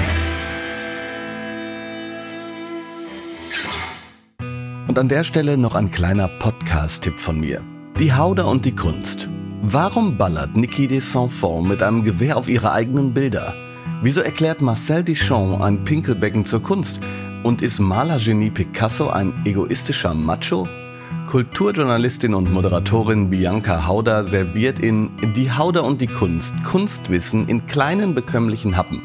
[4.87, 7.61] Und an der Stelle noch ein kleiner Podcast-Tipp von mir.
[7.99, 9.27] Die Hauder und die Kunst.
[9.61, 13.53] Warum ballert Niki de Saint-Fond mit einem Gewehr auf ihre eigenen Bilder?
[14.01, 17.01] Wieso erklärt Marcel Duchamp ein Pinkelbecken zur Kunst?
[17.43, 20.65] Und ist Malergenie Picasso ein egoistischer Macho?
[21.27, 28.15] Kulturjournalistin und Moderatorin Bianca Hauder serviert in Die Hauder und die Kunst Kunstwissen in kleinen
[28.15, 29.01] bekömmlichen Happen.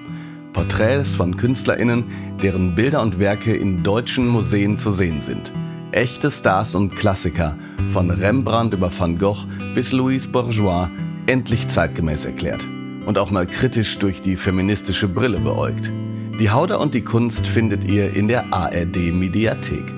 [0.53, 2.05] Porträts von KünstlerInnen,
[2.41, 5.53] deren Bilder und Werke in deutschen Museen zu sehen sind.
[5.91, 7.57] Echte Stars und Klassiker,
[7.89, 10.89] von Rembrandt über Van Gogh bis Louise Bourgeois,
[11.27, 12.65] endlich zeitgemäß erklärt.
[13.05, 15.91] Und auch mal kritisch durch die feministische Brille beäugt.
[16.39, 19.98] Die Hauder und die Kunst findet ihr in der ARD Mediathek.